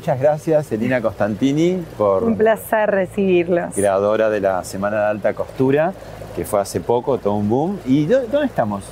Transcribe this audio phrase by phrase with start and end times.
[0.00, 2.24] Muchas gracias, Elina Costantini, por.
[2.24, 3.74] Un placer recibirlos.
[3.74, 5.92] Creadora de la Semana de Alta Costura,
[6.34, 7.78] que fue hace poco, todo un boom.
[7.84, 8.82] ¿Y dónde estamos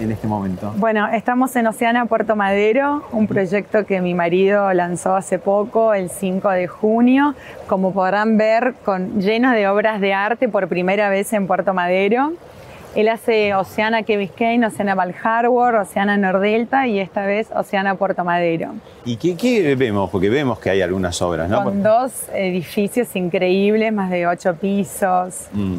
[0.00, 0.72] en este momento?
[0.78, 6.08] Bueno, estamos en Oceana Puerto Madero, un proyecto que mi marido lanzó hace poco, el
[6.08, 7.34] 5 de junio.
[7.66, 12.32] Como podrán ver, con, lleno de obras de arte por primera vez en Puerto Madero.
[12.94, 18.24] Él hace Oceana Key Biscayne, Oceana Val Harbor, Oceana Nordelta y esta vez Oceana Puerto
[18.24, 18.74] Madero.
[19.04, 20.10] ¿Y qué, vemos?
[20.10, 21.64] Porque vemos que hay algunas obras, ¿no?
[21.64, 25.48] Con dos edificios increíbles, más de ocho pisos.
[25.52, 25.78] Mm.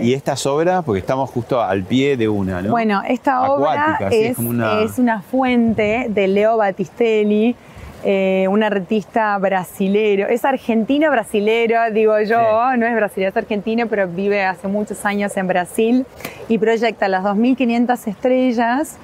[0.00, 2.70] Y estas obras, porque estamos justo al pie de una, ¿no?
[2.70, 7.56] Bueno, esta obra es, es una fuente de Leo Battistelli,
[8.04, 14.08] eh, un artista brasilero, es argentino brasilero, digo yo, no es brasileño, es argentino, pero
[14.08, 16.06] vive hace muchos años en Brasil
[16.48, 18.96] y proyecta las 2.500 estrellas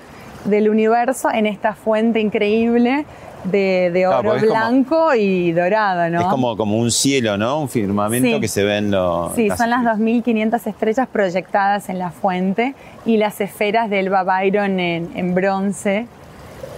[0.44, 3.04] del universo en esta fuente increíble
[3.44, 6.20] de, oro blanco y dorado, ¿no?
[6.20, 7.60] Es como, como un cielo, ¿no?
[7.60, 9.32] Un firmamento que se ve en los...
[9.34, 12.74] Sí, son las 2.500 estrellas proyectadas en la fuente
[13.06, 16.06] y las esferas del Byron en, en bronce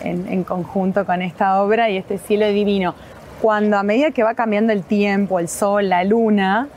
[0.03, 2.95] en, conjunto con esta obra y este cielo divino.
[3.41, 6.69] Cuando a medida que va cambiando el tiempo, el sol, la luna,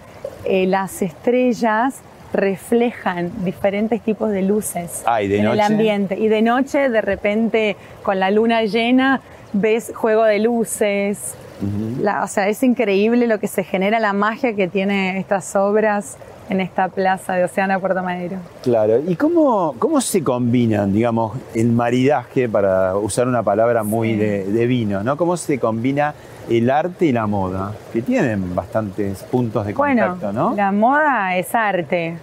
[0.45, 1.95] eh, las estrellas
[2.31, 6.17] reflejan diferentes tipos de luces ah, en el ambiente.
[6.17, 9.21] Y de noche, de repente, con la luna llena,
[9.53, 11.35] ves juego de luces.
[11.61, 16.17] o sea, es increíble lo que se genera, la magia que tiene estas obras
[16.53, 18.37] en esta plaza de Océano Puerto Madero.
[18.61, 24.67] Claro, ¿y cómo, cómo se combinan, digamos, el maridaje, para usar una palabra muy de,
[24.67, 25.17] vino, ¿no?
[25.17, 26.13] ¿Cómo se combina
[26.49, 27.71] el arte y la moda?
[27.91, 32.17] Que tienen bastantes puntos de contacto, bueno, La moda es arte.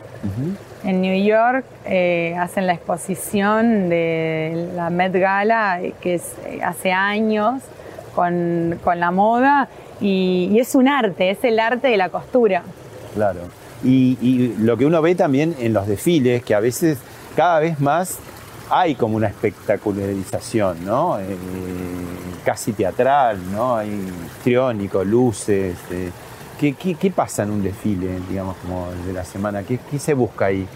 [0.85, 6.93] En New York eh, hacen la exposición de la Met Gala, que es eh, hace
[6.93, 7.63] años,
[8.15, 9.69] con, la moda,
[10.01, 12.63] y es un arte, es el arte de la costura.
[13.15, 13.60] Claro.
[13.83, 16.99] Y, lo que uno ve también en los desfiles, que a veces
[17.37, 18.19] cada vez más
[18.69, 21.19] hay como una espectacularización, ¿no?
[21.19, 21.25] Eh,
[22.45, 23.77] casi teatral, ¿no?
[23.77, 24.07] Hay
[24.45, 25.77] triónico, luces.
[25.91, 26.11] Eh.
[26.61, 29.63] ¿qué, pasa en un desfile, digamos, como de la semana?
[29.63, 30.67] ¿Qué, qué se busca ahí?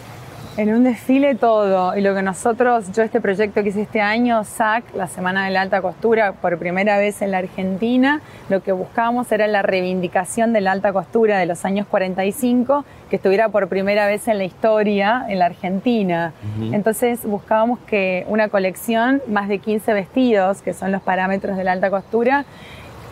[0.57, 1.97] En un desfile todo.
[1.97, 5.51] Y lo que nosotros, yo este proyecto que hice este año, SAC, la Semana de
[5.51, 10.53] la Alta Costura, por primera vez en la Argentina, lo que buscábamos era la reivindicación
[10.53, 14.45] de la alta costura de los años 45, que estuviera por primera vez en la
[14.45, 16.33] historia en la Argentina.
[16.71, 21.73] Entonces buscábamos que una colección, más de 15 vestidos, que son los parámetros de la
[21.73, 22.45] alta costura,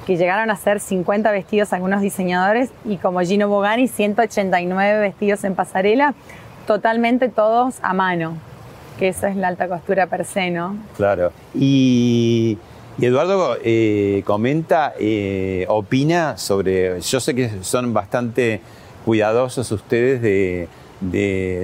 [0.06, 5.54] que llegaron a ser 50 vestidos algunos diseñadores y como Gino Bogani 189 vestidos en
[5.54, 6.14] pasarela,
[6.66, 8.36] totalmente todos a mano,
[8.98, 10.76] que esa es la alta costura per se, ¿no?
[10.96, 11.32] Claro.
[11.54, 12.58] Y,
[13.00, 18.60] Eduardo eh, comenta, eh, opina sobre, yo sé que son bastante
[19.04, 20.68] cuidadosos ustedes de,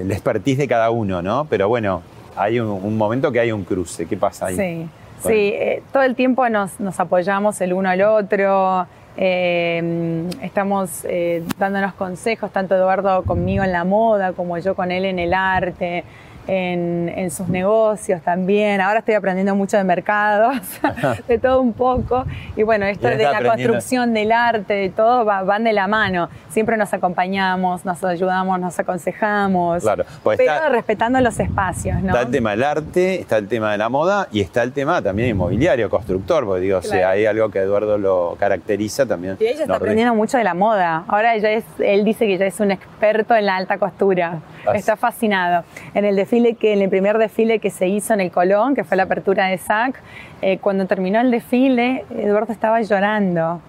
[0.06, 1.46] la expertise de cada uno, ¿no?
[1.48, 2.02] Pero bueno,
[2.34, 4.56] hay un, momento que hay un cruce, ¿qué pasa ahí?
[4.56, 4.88] Sí,
[5.22, 8.86] sí eh, todo el tiempo nos, nos apoyamos el uno al otro.
[9.20, 15.04] Eh, estamos eh, dándonos consejos, tanto Eduardo conmigo en la moda como yo con él
[15.04, 16.04] en el arte.
[16.48, 18.80] En, en sus negocios también.
[18.80, 20.56] Ahora estoy aprendiendo mucho de mercados,
[21.28, 22.24] de todo un poco.
[22.56, 26.28] Y bueno, esto de la construcción del arte, de todo, va- van de la mano.
[26.48, 29.82] Siempre nos acompañamos, nos ayudamos, nos aconsejamos.
[29.82, 32.08] Claro, pues pero está- respetando los espacios, ¿no?
[32.08, 35.02] Está el tema del arte, está el tema de la moda y está el tema
[35.02, 37.08] también inmobiliario, constructor, porque digo, si Claro.
[37.08, 39.36] hay algo que Eduardo lo caracteriza también.
[39.38, 41.04] Y ella está aprendiendo mucho de la moda.
[41.08, 44.38] Ahora ella es, él dice que ya es un experto en la alta costura.
[44.74, 45.64] Está fascinado.
[45.94, 48.84] En el desfile que, en el primer desfile que se hizo en el Colón, que
[48.84, 50.00] fue la apertura de SAC,
[50.42, 53.60] eh, cuando terminó el desfile, Eduardo estaba llorando.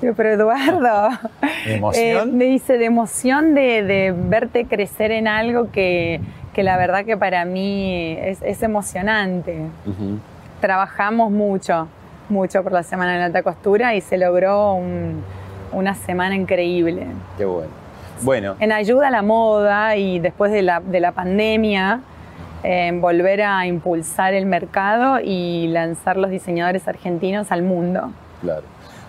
[0.00, 1.08] Digo, pero Eduardo,
[1.64, 2.28] ¿De emoción?
[2.28, 6.20] eh, me dice de emoción de, de verte crecer en algo que,
[6.52, 9.56] que la verdad que para mí es, es emocionante
[10.60, 11.88] trabajamos mucho,
[12.28, 15.22] mucho por la Semana de la Alta Costura y se logró un-
[15.72, 17.06] una semana increíble.
[17.36, 17.68] Qué bueno.
[18.22, 22.00] Bueno, En ayuda a la moda y después de la, de la pandemia,
[22.62, 28.10] en volver a impulsar el mercado y lanzar los diseñadores argentinos al mundo.
[28.42, 28.62] claro.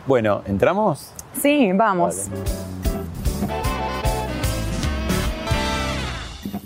[0.06, 1.12] Bueno, ¿entramos?
[1.34, 2.30] Sí, vamos.
[2.30, 2.42] Vale.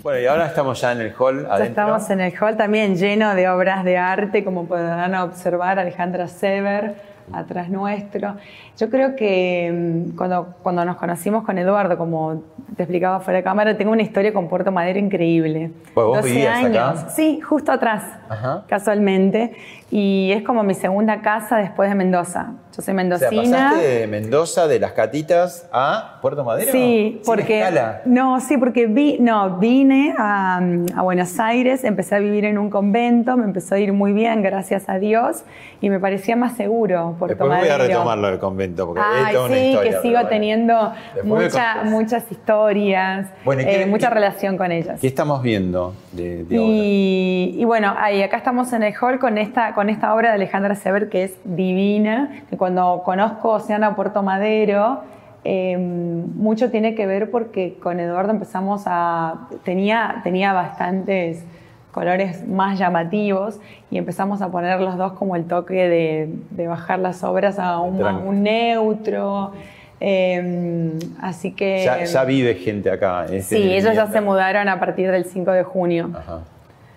[0.02, 1.82] Bueno, y ahora estamos ya en el hall Ya adentro.
[1.82, 6.94] estamos en el hall también lleno de obras de arte, como podrán observar Alejandra Sever
[7.32, 8.36] atrás nuestro.
[8.78, 12.42] Yo creo que mm, cuando, cuando nos conocimos con Eduardo, como
[12.76, 15.70] te explicaba fuera de cámara, tengo una historia con Puerto Madero increíble.
[15.94, 17.08] Pues vos vivías acá.
[17.10, 18.64] Sí, justo atrás, Ajá.
[18.66, 19.54] casualmente.
[19.90, 22.52] Y es como mi segunda casa después de Mendoza.
[22.74, 23.42] Yo soy O sea, mendocina.
[23.42, 26.72] pasaste de Mendoza, de las catitas, a Puerto Madero.
[26.72, 28.00] Sí, porque escala.
[28.06, 30.58] no, sí, porque vi, no, vine a,
[30.96, 34.40] a Buenos Aires, empecé a vivir en un convento, me empezó a ir muy bien,
[34.42, 35.42] gracias a Dios,
[35.82, 37.88] y me parecía más seguro Puerto Después voy a Madero.
[37.88, 39.90] retomarlo del convento, porque Ay, es toda una sí, historia.
[39.90, 40.28] que sigo bueno.
[40.30, 40.92] teniendo
[41.24, 44.98] mucha- muchas historias, Bueno, ¿y eh, mucha qué- relación con ellas.
[45.00, 49.74] ¿Qué estamos viendo de, de y bueno, ahí acá estamos en el hall con esta,
[49.74, 55.00] con esta obra de Alejandra Sever que es divina, que cuando conozco Oceana Puerto Madero,
[55.42, 59.48] eh, mucho tiene que ver porque con Eduardo empezamos a...
[59.64, 61.44] Tenía, tenía bastantes
[61.90, 63.58] colores más llamativos
[63.90, 67.80] y empezamos a poner los dos como el toque de, de bajar las obras a
[67.80, 68.28] un, a Tranqui.
[68.28, 69.54] un neutro.
[69.98, 71.82] eh, así que...
[71.84, 73.26] Ya, ya vive gente acá.
[73.28, 76.10] es Sí, ellos ya se mudaron a partir del 5 de junio.
[76.14, 76.42] Ajá.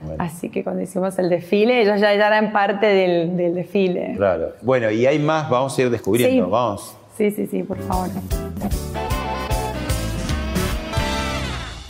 [0.06, 4.13] Bueno, Así que cuando hicimos el desfile, ellos ya, ya eran parte del, del desfile.
[4.16, 4.54] claro.
[4.62, 6.46] Bueno, y hay más, vamos a ir descubriendo.
[6.46, 6.52] Sí.
[6.52, 6.98] Vamos.
[7.18, 8.10] Sí, sí, sí, por favor.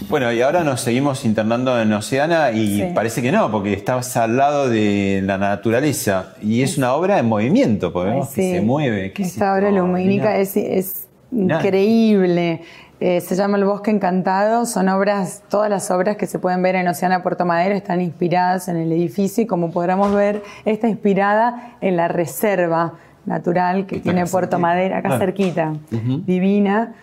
[0.07, 2.87] Bueno, y ahora nos seguimos internando en Oceana y Sí.
[2.93, 7.25] parece que no, porque estás al lado de la naturaleza y es una obra en
[7.25, 9.13] movimiento, porque Ay, vemos que se mueve.
[9.13, 12.61] ¿Qué es Esta obra lumínica es, es increíble.
[13.07, 14.65] Eh, se llama El Bosque Encantado.
[14.65, 18.67] Son obras, todas las obras que se pueden ver en Oceana Puerto Madero están inspiradas
[18.67, 22.93] en el edificio y como podremos ver, está inspirada en la reserva
[23.27, 24.57] natural que Está tiene Puerto.
[24.57, 25.19] Madero, acá Ah.
[25.19, 25.73] cerquita.
[25.91, 26.95] Divina.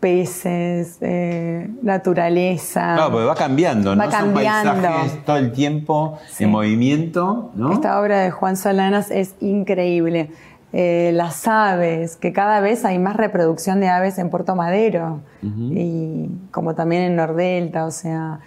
[0.00, 2.94] Peces, eh, naturaleza.
[2.94, 4.10] Claro, porque va cambiando, Va ¿no?
[4.10, 4.72] cambiando.
[4.72, 6.44] Son paisajes todo el tiempo Sí.
[6.44, 7.72] en movimiento, ¿no?
[7.72, 10.30] Esta obra de Juan Solanas es increíble.
[10.74, 16.28] Eh, las aves, que cada vez hay más reproducción de aves en Puerto Madero y
[16.50, 18.40] como también en Nordelta, o sea,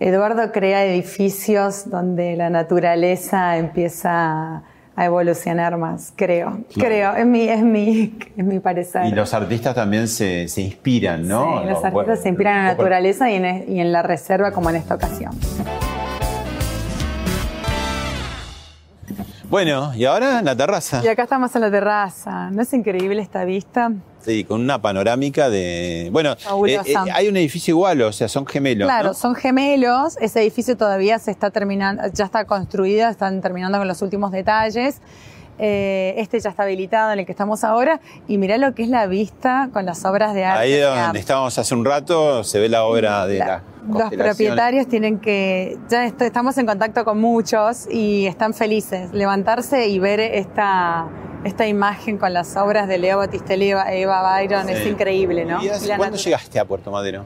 [0.00, 4.62] Eduardo crea edificios donde la naturaleza empieza
[4.96, 6.88] a evolucionar más, creo, Claro.
[6.88, 9.04] creo, es mi, es mi, es mi parecer.
[9.06, 11.44] Y los artistas también se, se inspiran, ¿no?
[11.44, 14.02] Sí, los Lo- artistas bueno, se inspiran en la naturaleza y en, y en la
[14.02, 15.30] reserva como en esta ocasión.
[19.52, 21.02] Bueno, y ahora en la terraza.
[21.04, 23.92] Y acá estamos en la terraza, ¿no es increíble esta vista?
[24.20, 26.08] Sí, con una panorámica de.
[26.10, 26.32] Bueno,
[26.66, 28.86] eh, eh, hay un edificio igual, o sea, son gemelos.
[28.86, 29.14] Claro, ¿no?
[29.14, 30.16] son gemelos.
[30.22, 35.02] Ese edificio todavía se está terminando, ya está construido, están terminando con los últimos detalles.
[35.58, 38.00] Eh, este ya está habilitado en el que estamos ahora.
[38.28, 40.62] Y mirá lo que es la vista con las obras de arte.
[40.62, 43.62] Ahí donde estábamos hace un rato se ve la obra de la- la.
[43.88, 49.12] los propietarios tienen que, ya esto- estamos en contacto con muchos y están felices.
[49.12, 51.06] Levantarse y ver esta,
[51.44, 55.62] esta imagen con las obras de Leo Batista y Eva, Eva Byron es increíble, ¿no?
[55.62, 57.24] ¿Y hace Y cuándo llegaste a Puerto Madero?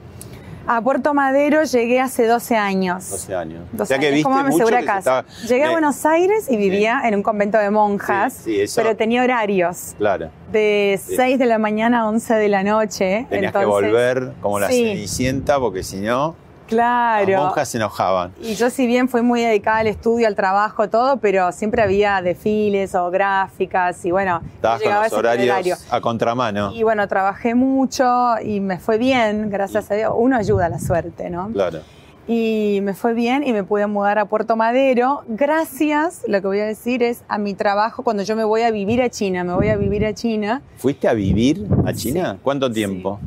[0.68, 3.08] A Puerto Madero llegué hace 12 años.
[3.11, 3.61] 12 años.
[3.73, 4.99] 12 o sea que años, viste mucho que casa.
[4.99, 8.61] estaba- Llegué a Eh, Buenos Aires y vivía en un convento de monjas, Sí, sí,
[8.62, 10.30] eso- pero tenía horarios Claro.
[10.50, 13.26] de 6 de la mañana a 11 de la noche.
[13.30, 16.35] Tenías que entonces- volver como la cenicienta porque si no,
[16.66, 17.30] Claro.
[17.30, 18.32] las monjas se enojaban.
[18.42, 22.20] Y yo si bien fui muy dedicada al estudio, al trabajo, todo, pero siempre había
[22.23, 25.76] desfiles o gráficas y bueno, Estabas con los horarios horario.
[25.90, 26.73] a contramano.
[26.73, 30.12] Y bueno, trabajé mucho y me fue bien, gracias a Dios.
[30.16, 31.49] Uno ayuda a la suerte, ¿no?
[31.52, 31.80] Claro.
[32.28, 35.23] y me fue bien y me pude mudar a Puerto Madero.
[35.28, 38.73] Gracias, lo que voy a decir es a mi trabajo cuando yo me voy a
[38.73, 40.61] vivir a China, me voy a vivir a China.
[40.76, 42.37] ¿Fuiste a vivir a China?
[42.42, 43.20] ¿Cuánto tiempo?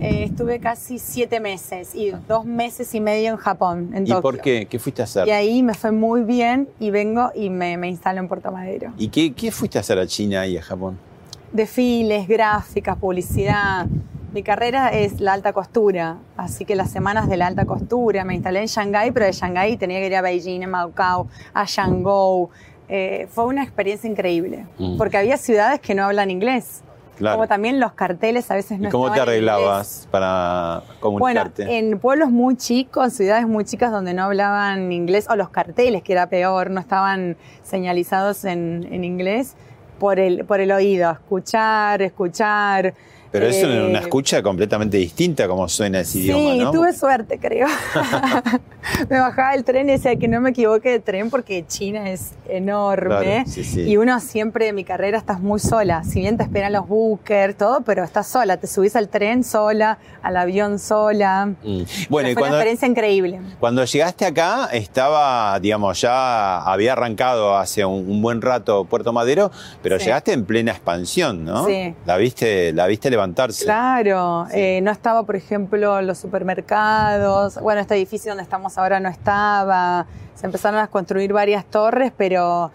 [0.00, 4.22] Eh, estuve casi siete meses y dos meses y medio en Japón, en ¿Y Tokio.
[4.22, 4.66] por qué?
[4.66, 5.26] ¿Qué fuiste a hacer?
[5.26, 8.92] Y ahí me fue muy bien y vengo y me, me instalo en Puerto Madero.
[8.98, 10.98] ¿Y qué, qué fuiste a hacer a China y a Japón?
[11.52, 13.86] Desfiles, gráficas, publicidad.
[14.34, 18.34] Mi carrera es la alta costura, así que las semanas de la alta costura me
[18.34, 22.48] instalé en Shanghái, pero de Shanghái tenía que ir a Beijing, a Macao, a Shanghái.
[22.88, 24.98] Eh, fue una experiencia increíble, Mm.
[24.98, 26.82] porque había ciudades que no hablan inglés.
[27.16, 27.36] Claro.
[27.36, 29.28] Como también los carteles a veces no ¿Y cómo te en inglés.
[29.28, 31.78] arreglabas para Bueno, comunicarte?
[31.78, 36.12] en pueblos muy chicos, ciudades muy chicas donde no hablaban inglés, o los carteles, que
[36.12, 39.54] era peor, no estaban señalizados en, en inglés,
[39.98, 42.92] por el, por el oído, escuchar, escuchar.
[43.32, 46.70] Pero eso es eh, una escucha completamente distinta como suena ese Sí, idioma, ¿no?
[46.70, 47.66] tuve suerte, creo.
[49.10, 52.32] me bajaba del tren y decía que no me equivoque de tren porque China es
[52.48, 53.18] enorme.
[53.44, 53.82] Claro, sí, sí.
[53.82, 56.04] Y uno siempre en mi carrera estás muy sola.
[56.04, 58.56] Si bien te esperan los bookers, todo, pero estás sola.
[58.56, 61.46] Te subís al tren sola, al avión sola.
[61.62, 61.82] Mm.
[62.08, 63.40] Bueno, y fue cuando, una experiencia increíble.
[63.58, 69.50] cuando llegaste acá, estaba, digamos, ya había arrancado hace un, un buen rato Puerto Madero,
[69.82, 70.04] pero Sí.
[70.06, 71.66] llegaste en plena expansión, ¿no?
[71.66, 71.94] Sí.
[72.04, 73.64] La viste, la viste levantarse.
[73.64, 74.56] Claro, Sí.
[74.58, 77.60] eh, no estaba, por ejemplo, los supermercados.
[77.60, 80.06] Bueno, este edificio donde estamos ahora no estaba.
[80.34, 82.70] Se empezaron a construir varias torres, pero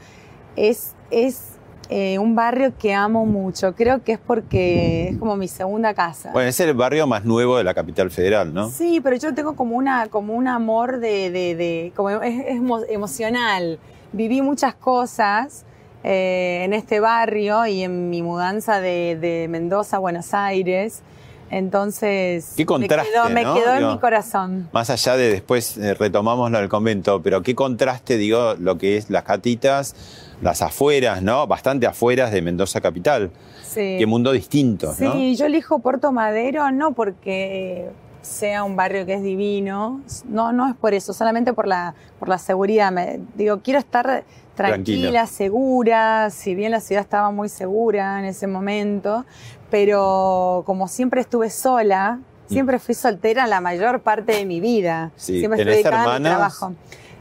[0.56, 1.50] es, es
[1.90, 3.76] eh, un barrio que amo mucho.
[3.76, 6.32] Creo que es porque es como mi segunda casa.
[6.32, 8.70] Bueno, es el barrio más nuevo de la capital federal, ¿no?
[8.70, 12.56] Sí, pero yo tengo como una, como un amor de, de- de- como es, es
[12.62, 13.78] emo- emocional.
[14.14, 15.66] Viví muchas cosas
[16.04, 21.02] eh, en este barrio y en mi mudanza de, de Mendoza a Buenos Aires.
[21.50, 23.54] Entonces, Qué contraste, me quedó, me ¿no?
[23.56, 24.70] quedó en mi corazón.
[24.72, 28.96] Más allá de después eh, retomamos lo del convento, pero qué contraste, digo, lo que
[28.98, 29.94] es las catitas,
[30.42, 31.48] las afueras, ¿no?
[31.48, 33.32] Bastante afueras de Mendoza capital.
[33.64, 33.98] Sí.
[34.00, 35.16] Qué mundo distinto, Sí, ¿no?
[35.34, 37.90] yo elijo Puerto Madero no porque
[38.22, 42.30] sea un barrio que es divino, no, no es por eso, solamente por la, por
[42.30, 42.92] la seguridad.
[42.92, 44.24] Me- digo, quiero estar
[44.56, 45.28] tranquila, Tranquila.
[45.28, 49.26] segura, si bien la ciudad estaba muy segura en ese momento,
[49.70, 55.12] pero como siempre estuve sola, siempre fui soltera la mayor parte de mi vida.
[55.16, 56.58] Sí, Siempre ¿tenés estuve dedicada a mi hermanas?
[56.58, 56.74] trabajo.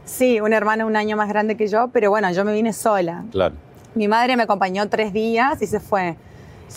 [0.03, 3.23] Sí, una hermana un año más grande que yo, pero bueno, yo me vine sola.
[3.31, 3.55] Claro.
[3.95, 6.15] Mi madre me acompañó tres días y se fue.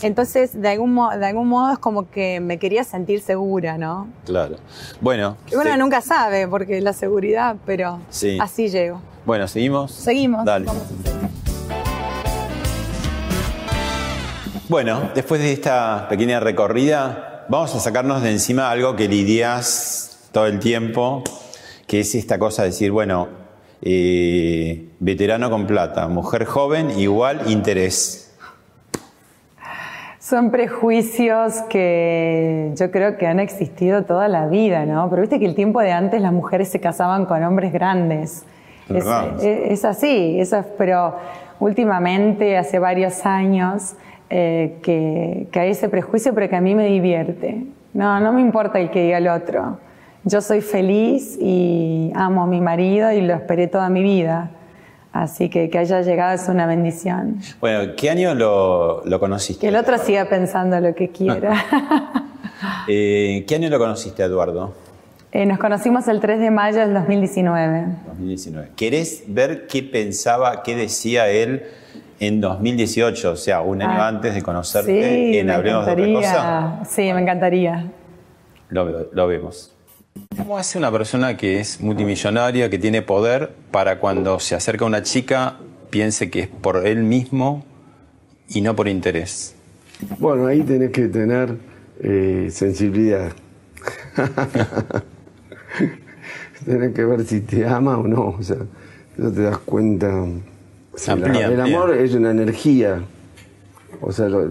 [0.02, 4.08] Entonces, de algún, mo- de algún modo es como que me quería sentir segura, ¿no?
[4.24, 4.56] Claro.
[5.00, 8.38] Bueno, Y bueno, se- nunca sabe porque la seguridad, pero Sí.
[8.40, 9.00] así llego.
[9.24, 9.92] Bueno, seguimos.
[9.92, 10.44] Seguimos.
[10.44, 10.66] Dale.
[10.66, 11.14] Vamos a seguir.
[14.68, 20.46] Bueno, después de esta pequeña recorrida, vamos a sacarnos de encima algo que lidias todo
[20.46, 21.22] el tiempo,
[21.86, 23.28] que es esta cosa de decir, bueno,
[23.82, 28.34] eh, veterano con plata, mujer joven, igual interés.
[30.18, 35.10] Son prejuicios que yo creo que han existido toda la vida, ¿no?
[35.10, 38.44] Pero viste que el tiempo de antes las mujeres se casaban con hombres grandes.
[38.88, 39.06] Es
[39.42, 41.14] Es, así, eso es- pero
[41.60, 43.94] últimamente, hace varios años,
[44.30, 47.64] eh, que, que hay ese prejuicio, pero que a mí me divierte.
[47.92, 49.78] No, no me importa el que diga el otro.
[50.24, 54.50] Yo soy feliz y amo a mi marido y lo esperé toda mi vida.
[55.12, 57.36] Así que que haya llegado es una bendición.
[57.60, 59.60] Bueno, ¿qué año lo, lo conociste?
[59.60, 61.52] Que el otro siga pensando lo que quiera.
[62.88, 64.72] Eh, ¿Qué año lo conociste, Eduardo?
[65.34, 67.86] Eh, nos conocimos el 3 de mayo del 2019.
[68.06, 68.68] 2019.
[68.76, 71.64] ¿Querés ver qué pensaba, qué decía él
[72.20, 73.32] en 2018?
[73.32, 74.92] O sea, un año Ah, antes de conocerte
[75.32, 76.28] Sí, en me Hablemos de otra cosa.
[76.30, 76.84] encantaría.
[76.88, 77.92] Sí, me encantaría.
[78.68, 79.72] Lo, lo vemos.
[80.36, 84.86] ¿Cómo hace una persona que es multimillonaria, que tiene poder, para cuando se acerca a
[84.86, 85.56] una chica
[85.90, 87.64] piense que es por él mismo
[88.48, 89.56] y no por interés?
[90.20, 91.56] Bueno, ahí tenés que tener
[92.00, 93.32] eh, sensibilidad.
[96.64, 98.28] tenés que ver si te ama o no.
[98.38, 98.58] O sea,
[99.16, 100.22] no te das cuenta.
[100.22, 103.02] O sea, la- Amplía, el amor es una energía.
[104.00, 104.50] O sea, lo,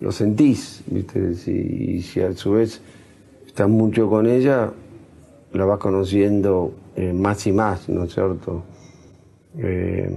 [0.00, 1.34] lo sentís, ¿viste?
[1.34, 2.80] Si, y si a su vez
[3.46, 4.70] estás mucho con ella,
[5.52, 8.62] la vas conociendo eh, más y más, ¿no es cierto?
[9.58, 10.10] Eh,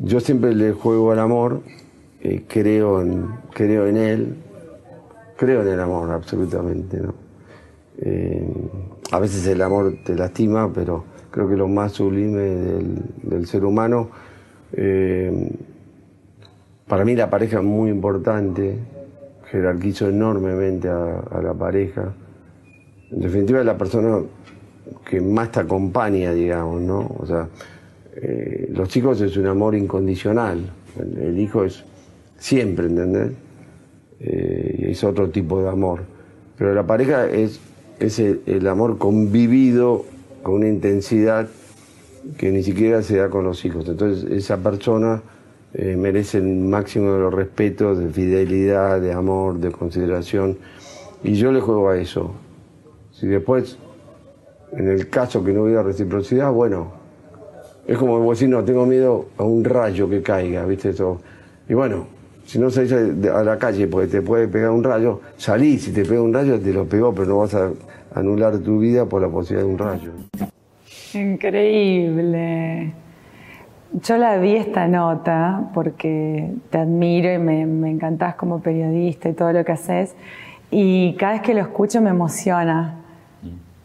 [0.00, 1.60] yo siempre le juego al amor,
[2.22, 4.34] eh, creo, en, creo en él,
[5.36, 6.98] creo en el amor, absolutamente.
[6.98, 7.14] ¿no?
[9.10, 12.40] A veces el amor te lastima, pero creo que lo más sublime
[13.22, 14.10] del, ser humano,
[14.72, 15.50] eh,
[16.86, 18.78] para mí la pareja es muy importante,
[19.50, 22.12] jerarquizo enormemente a, la pareja.
[23.10, 24.20] En definitiva, la persona
[25.08, 27.16] que más te acompaña, digamos, ¿no?
[27.18, 27.48] O sea,
[28.14, 31.84] eh, los chicos es un amor incondicional, el hijo es
[32.38, 33.32] siempre, ¿entendés?
[34.20, 36.00] Eh, es otro tipo de amor.
[36.56, 37.60] Pero la pareja es,
[38.00, 40.04] es el, amor convivido
[40.42, 41.48] con una intensidad
[42.36, 43.88] que ni siquiera se da con los hijos.
[43.88, 45.22] Entonces esa persona
[45.74, 50.58] eh, merece el máximo de los respetos, de fidelidad, de amor, de consideración.
[51.22, 52.32] Y yo le juego a eso.
[53.12, 53.78] Si después,
[54.72, 56.92] en el caso que no hubiera reciprocidad, bueno,
[57.86, 60.90] es como decir, no, tengo miedo a un rayo que caiga, ¿viste?
[60.90, 61.20] Eso.
[61.68, 62.06] Y bueno,
[62.48, 66.02] si no salís a la calle porque te puede pegar un rayo, salís, si te
[66.02, 67.70] pega un rayo te lo pegó, pero no vas a
[68.14, 70.12] anular tu vida por la posibilidad de un rayo.
[71.12, 72.94] Increíble.
[74.02, 79.34] Yo la vi esta nota porque te admiro y me, me encantás como periodista y
[79.34, 80.14] todo lo que haces.
[80.70, 82.98] Y cada vez que lo escucho me emociona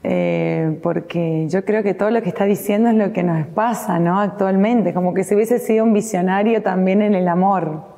[0.05, 3.99] eh, porque yo creo que todo lo que está diciendo es lo que nos pasa,
[3.99, 4.21] ¿no?
[4.21, 7.92] Actualmente, como que si hubiese sido un visionario también en el amor.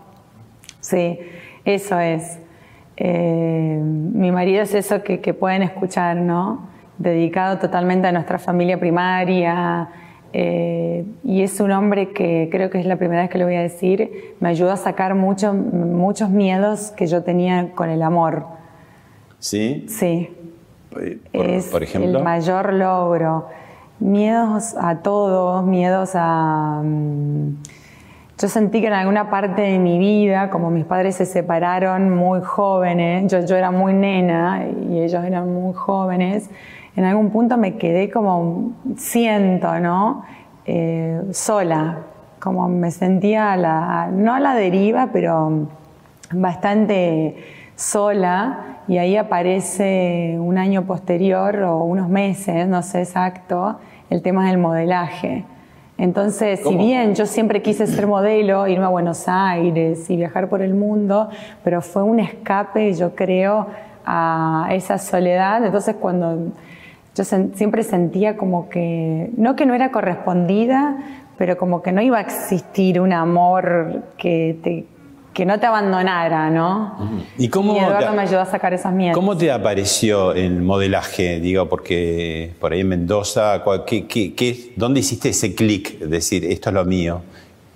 [0.86, 1.20] Sí,
[1.64, 2.40] eso es.
[2.98, 6.68] Eh, mi marido es eso que, pueden escuchar, ¿no?
[6.98, 9.90] Dedicado totalmente a nuestra familia primaria.
[10.34, 13.56] Eh, y es un hombre que creo que es la primera vez que lo voy
[13.56, 18.46] a decir, me ayudó a sacar muchos muchos miedos que yo tenía con el amor.
[19.40, 19.86] ¿Sí?
[19.88, 20.30] Sí
[21.34, 23.48] es el mayor logro.
[24.00, 26.82] Miedos a todos, miedos a...
[26.84, 27.58] Mm,
[28.38, 32.42] yo sentí que en alguna parte de mi vida, como mis padres se separaron muy
[32.42, 36.50] jóvenes, yo, yo era muy nena y ellos eran muy jóvenes,
[36.98, 40.24] en algún punto me quedé como, siento, ¿no?
[40.66, 42.00] Eh, sola,
[42.40, 45.68] como me sentía, la, no a la deriva, pero
[46.32, 47.38] bastante
[47.76, 53.78] sola y ahí aparece un año posterior o unos meses, no sé exacto,
[54.10, 55.46] el tema del modelaje.
[55.98, 60.62] Entonces, si bien yo siempre quise ser modelo, irme a Buenos Aires y viajar por
[60.62, 61.30] el mundo,
[61.64, 63.68] pero fue un escape, yo creo,
[64.06, 65.66] a esa soledad.
[65.66, 66.52] Entonces, cuando
[67.16, 70.98] yo siempre sentía como que, no que no era correspondida,
[71.38, 74.86] pero como que no iba a existir un amor que te,
[75.36, 76.96] que no te abandonara, ¿no?
[77.38, 79.16] ¿Y cómo Eduardo me ayudó a sacar esas miedos.
[79.16, 81.42] ¿Cómo te apareció el modelaje?
[81.42, 86.00] Digo, porque por ahí en Mendoza, ¿qué, dónde hiciste ese clic?
[86.00, 87.22] Decir, esto es lo mío.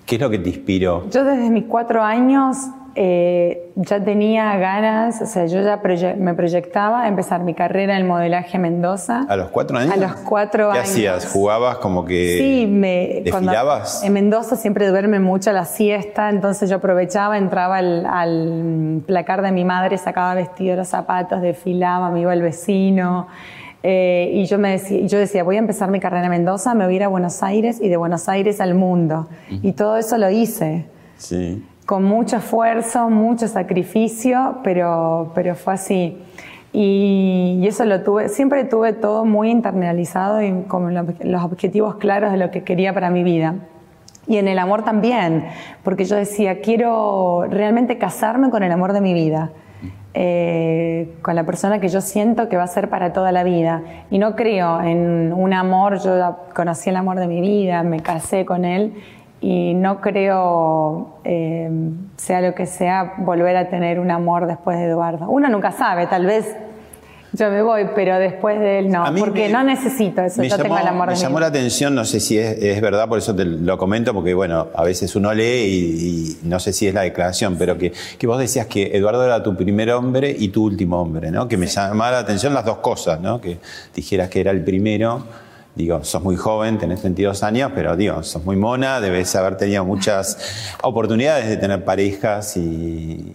[0.06, 1.10] ¿Qué es lo que te inspiró?
[1.12, 2.56] Yo desde mis cuatro años
[3.02, 5.80] eh, ya tenía ganas, o sea, yo ya
[6.18, 9.26] me proyectaba a empezar mi carrera en modelaje Mendoza.
[9.30, 9.94] ¿A los cuatro años?
[9.94, 10.90] A los cuatro ¿Qué años.
[10.90, 11.32] ¿Qué hacías?
[11.32, 14.04] ¿Jugabas como que sí, me, desfilabas?
[14.04, 19.64] en Mendoza siempre duerme mucho la siesta, entonces yo aprovechaba, entraba al, placar de mi
[19.64, 23.28] madre, sacaba vestido, los zapatos, desfilaba, me iba al vecino.
[23.82, 26.84] Eh, y yo, me decía, yo decía, voy a empezar mi carrera en Mendoza, me
[26.84, 29.30] voy a ir a Buenos Aires y de Buenos Aires al mundo.
[29.50, 30.86] Y todo eso lo hice.
[31.16, 36.19] Sí con mucho esfuerzo, mucho sacrificio, pero, pero fue así.
[36.71, 42.38] Y, eso lo tuve, siempre tuve todo muy internalizado y con los objetivos claros de
[42.38, 43.56] lo que quería para mi vida.
[44.28, 45.47] Y en el amor también,
[45.84, 49.49] porque yo decía, quiero realmente casarme con el amor de mi vida.
[50.13, 53.82] Eh, con la persona que yo siento que va a ser para toda la vida.
[54.12, 58.45] Y no creo en un amor, yo conocí el amor de mi vida, me casé
[58.45, 58.93] con él
[59.41, 61.69] y no creo, eh,
[62.17, 65.30] sea lo que sea, volver a tener un amor después de Eduardo.
[65.30, 66.56] Uno nunca sabe, tal vez
[67.32, 70.88] yo me voy, pero después de él no, porque no necesito eso, yo tengo el
[70.88, 74.13] amor Me llamó la atención, no sé si es, verdad, por eso te lo comento,
[74.13, 77.93] porque bueno, a veces uno lee y, no sé si es la declaración, pero que,
[78.17, 81.47] que, vos decías que Eduardo era tu primer hombre y tu último hombre, ¿no?
[81.47, 83.39] Que me llamaba la atención las dos cosas, ¿no?
[83.39, 83.60] Que
[83.95, 85.23] dijeras que era el primero
[85.80, 89.86] digo, sos muy joven, tenés 22 años, pero digo, sos muy mona, debes haber tenido
[89.86, 93.34] muchas oportunidades de tener parejas y,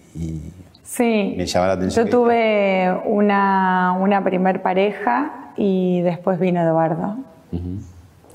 [0.83, 2.05] sí, me llama la atención.
[2.05, 7.17] Yo tuve una, una primer pareja y después vino Eduardo.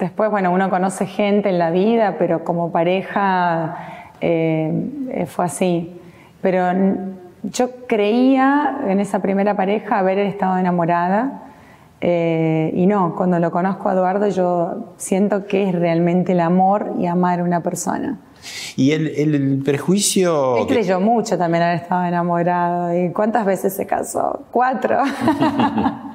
[0.00, 5.94] Después, bueno, uno conoce gente en la vida, pero como pareja eh, fue así.
[6.40, 6.64] Pero
[7.44, 11.49] yo creía en esa primera pareja haber estado enamorada
[12.00, 16.94] eh, y no, cuando lo conozco a Eduardo yo siento que es realmente el amor
[16.98, 18.18] y amar a una persona.
[18.76, 20.56] Y el, prejuicio...
[20.58, 22.98] Él creyó mucho también haber estado enamorado.
[22.98, 24.44] ¿Y cuántas veces se casó?
[24.50, 24.98] Cuatro.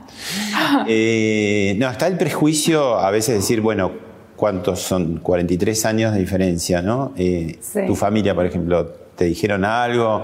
[0.88, 3.92] Eh, no, está el prejuicio a veces decir, bueno,
[4.36, 5.18] ¿cuántos son?
[5.18, 7.12] 43 años de diferencia, ¿no?
[7.18, 10.22] Eh, tu familia, por ejemplo, ¿te dijeron algo?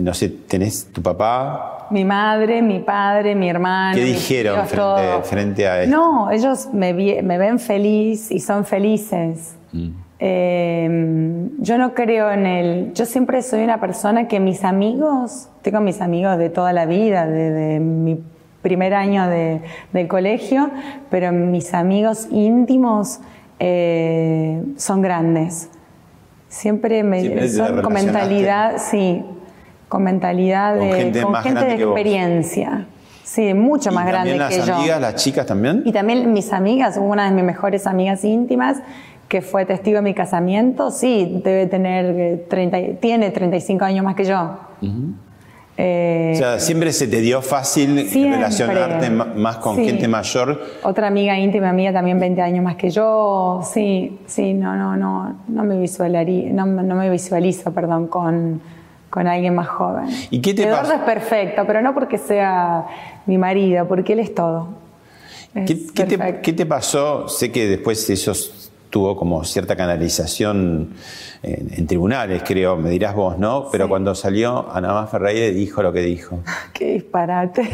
[0.00, 1.86] No sé, tenés tu papá.
[1.90, 3.96] Mi madre, mi padre, mi hermano.
[3.96, 5.96] ¿Qué dijeron tíos, frente, frente a esto?
[5.96, 9.56] No, ellos me, ven feliz y son felices.
[9.72, 9.88] Mm.
[10.20, 12.92] Eh, yo no creo en el.
[12.94, 17.26] Yo siempre soy una persona que mis amigos, tengo mis amigos de toda la vida,
[17.26, 18.20] desde mi
[18.62, 20.70] primer año de- del colegio,
[21.10, 23.20] pero mis amigos íntimos
[23.58, 25.70] eh, son grandes.
[26.48, 29.24] Siempre me Siempre son con mentalidad, sí,
[29.90, 32.86] con mentalidad Con de gente con más gente de experiencia.
[33.24, 34.74] Sí, mucho ¿Y más grande también que las yo.
[34.76, 35.82] amigas, las chicas también?
[35.84, 38.78] Y también mis amigas, una de mis mejores amigas íntimas,
[39.28, 44.04] que fue testigo de mi casamiento, sí, debe tener eh, 30, y- tiene 35 años
[44.04, 44.58] más que yo.
[45.76, 48.36] Eh, O sea, siempre se te dio fácil Siempre.
[48.36, 49.84] relacionarte más con Sí.
[49.86, 50.60] gente mayor.
[50.82, 55.36] otra amiga íntima mía, también 20 años más que yo, sí, sí, no, no, no,
[55.48, 58.60] no me visualizo, no, no me visualizo, perdón, con,
[59.10, 60.06] con alguien más joven.
[60.30, 60.94] ¿Y qué te Eduardo pasa?
[60.96, 62.86] es perfecto, pero no porque sea
[63.26, 64.68] mi marido, porque él es todo.
[65.54, 66.42] Es ¿Qué, qué te, perfecto.
[66.42, 67.28] qué te pasó?
[67.28, 68.32] Sé que después eso
[68.88, 70.90] tuvo como cierta canalización
[71.42, 73.68] en, en tribunales, creo, me dirás vos, ¿no?
[73.70, 76.40] Pero cuando salió Ana Más Ferreira dijo lo que dijo.
[76.72, 77.68] Qué disparate.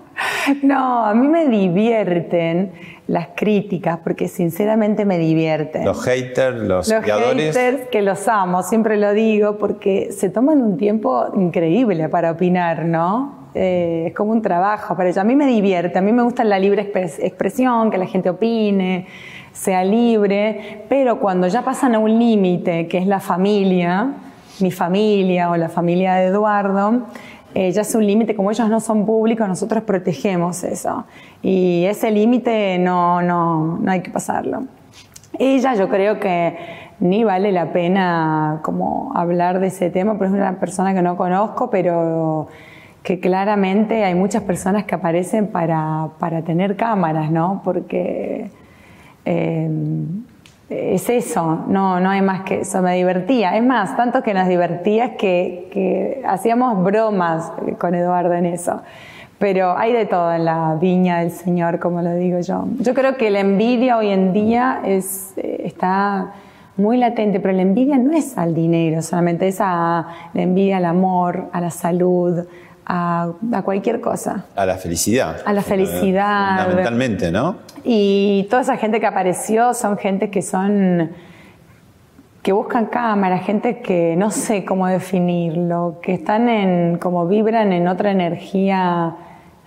[0.62, 2.72] no, a mí me divierten
[3.08, 5.84] las críticas, porque sinceramente me divierten.
[5.84, 10.76] Los haters, los, Los haters que los amo, siempre lo digo, porque se toman un
[10.76, 13.48] tiempo increíble para opinar, ¿no?
[13.54, 15.18] Eh, es como un trabajo para ellos.
[15.18, 18.28] A mí me divierte, a mí me gusta la libre expres- expresión, que la gente
[18.28, 19.06] opine,
[19.52, 24.12] sea libre, pero cuando ya pasan a un límite, que es la familia,
[24.60, 27.06] mi familia o la familia de Eduardo,
[27.54, 31.04] eh, ya es un límite, como ellos no son públicos, nosotros protegemos eso.
[31.42, 34.64] Y ese límite no, no, no hay que pasarlo.
[35.38, 36.56] Ella yo creo que
[37.00, 41.16] ni vale la pena como hablar de ese tema, porque es una persona que no
[41.16, 42.48] conozco, pero
[43.02, 47.62] que claramente hay muchas personas que aparecen para, para tener cámaras, ¿no?
[47.64, 48.50] Porque
[49.24, 49.70] eh,
[50.70, 53.56] es eso, no, no hay más que eso, me divertía.
[53.56, 58.82] Es más, tanto que nos divertía que, que hacíamos bromas con Eduardo en eso.
[59.38, 62.64] Pero hay de todo en la viña del Señor, como lo digo yo.
[62.80, 66.32] Yo creo que la envidia hoy en día es, eh, está
[66.76, 70.84] muy latente, pero la envidia no es al dinero solamente, es a la envidia al
[70.84, 72.46] amor, a la salud,
[72.88, 74.46] a, a cualquier cosa.
[74.56, 75.42] A la felicidad.
[75.44, 76.64] A la felicidad.
[76.64, 77.56] Fundamentalmente, ¿no?
[77.84, 81.10] Y toda esa gente que apareció son gente que son
[82.42, 87.88] que buscan cámara, gente que no sé cómo definirlo, que están en como vibran en
[87.88, 89.16] otra energía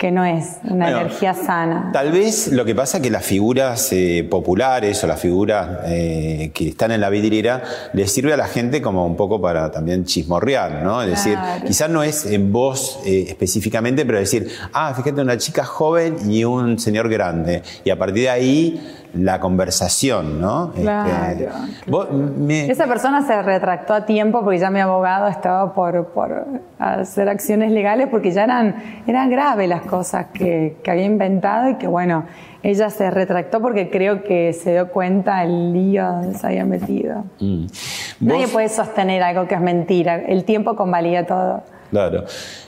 [0.02, 1.92] que no es una Bueno, energía sana.
[1.94, 6.50] Tal vez lo que pasa es que las figuras eh, populares o las figuras eh,
[6.56, 7.62] que están en la vidriera
[7.94, 11.04] les sirve a la gente como un poco para también chismorrear, ¿no?
[11.04, 11.38] Es decir,
[11.68, 16.46] quizás no es en voz eh, específicamente, pero decir, ah, fíjate, una chica joven y
[16.46, 17.62] un señor grande.
[17.84, 20.72] Y a partir de ahí, la conversación, ¿no?
[20.74, 21.50] Claro, Este,
[21.92, 26.46] vos, me- Esa persona se retractó a tiempo porque ya mi abogado estaba por, por
[26.80, 28.76] hacer acciones legales porque ya eran,
[29.08, 32.24] eran graves las cosas que, que había inventado y que bueno,
[32.64, 37.24] ella se retractó porque creo que se dio cuenta el lío donde se había metido.
[37.40, 37.66] Mm.
[38.22, 41.64] Nadie puede sostener algo que es mentira, el tiempo convalida todo.
[41.90, 42.24] Claro.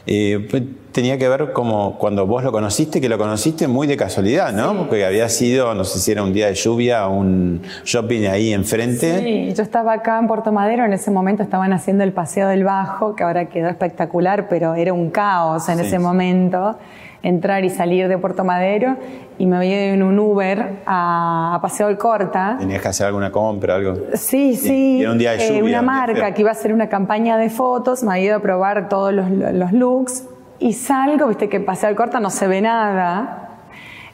[0.06, 0.50] Eh,
[0.92, 4.78] tenía que ver como cuando vos lo conociste, que lo conociste muy de casualidad, ¿no?
[4.78, 9.20] Porque había sido, no sé si era un día de lluvia, un shopping ahí enfrente.
[9.20, 12.66] Sí, yo estaba acá en Puerto Madero, en ese momento estaban haciendo el Paseo del
[12.66, 15.86] Bajo, que ahora quedó espectacular, pero era un caos en Sí.
[15.86, 16.78] ese momento,
[17.24, 18.98] entrar y salir de Puerto Madero,
[19.40, 22.58] y me voy en un Uber a, a Paseo del Corta.
[22.60, 23.96] Tenías que hacer alguna compra, algo.
[24.14, 24.98] Sí, sí.
[24.98, 27.38] Y era un día de eh, lluvia, una marca que iba a hacer una campaña
[27.38, 30.26] de fotos, me había ido a probar todos los, los looks
[30.60, 33.40] y salgo, viste que pasé al corta, no se ve nada.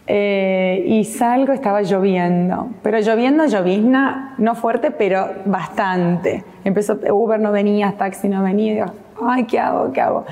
[0.08, 2.70] eh, y salgo, estaba lloviendo.
[2.82, 6.44] Pero lloviendo, llovizna, no fuerte, pero bastante.
[6.64, 8.72] Empezó, Uber no venía, taxi no venía.
[8.72, 8.88] y digo,
[9.28, 9.92] ay, ¿qué hago?
[9.92, 10.26] ¿Qué hago?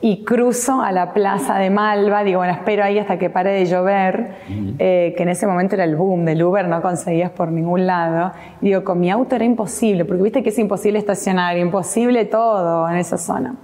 [0.00, 3.66] Y cruzo a la plaza de Malva, digo, bueno, espero ahí hasta que pare de
[3.66, 4.36] llover,
[4.78, 8.32] eh, que en ese momento era el boom del Uber, no conseguías por ningún lado.
[8.60, 12.88] Y digo, con mi auto era imposible, porque viste que es imposible estacionar, imposible todo
[12.88, 13.56] en esa zona.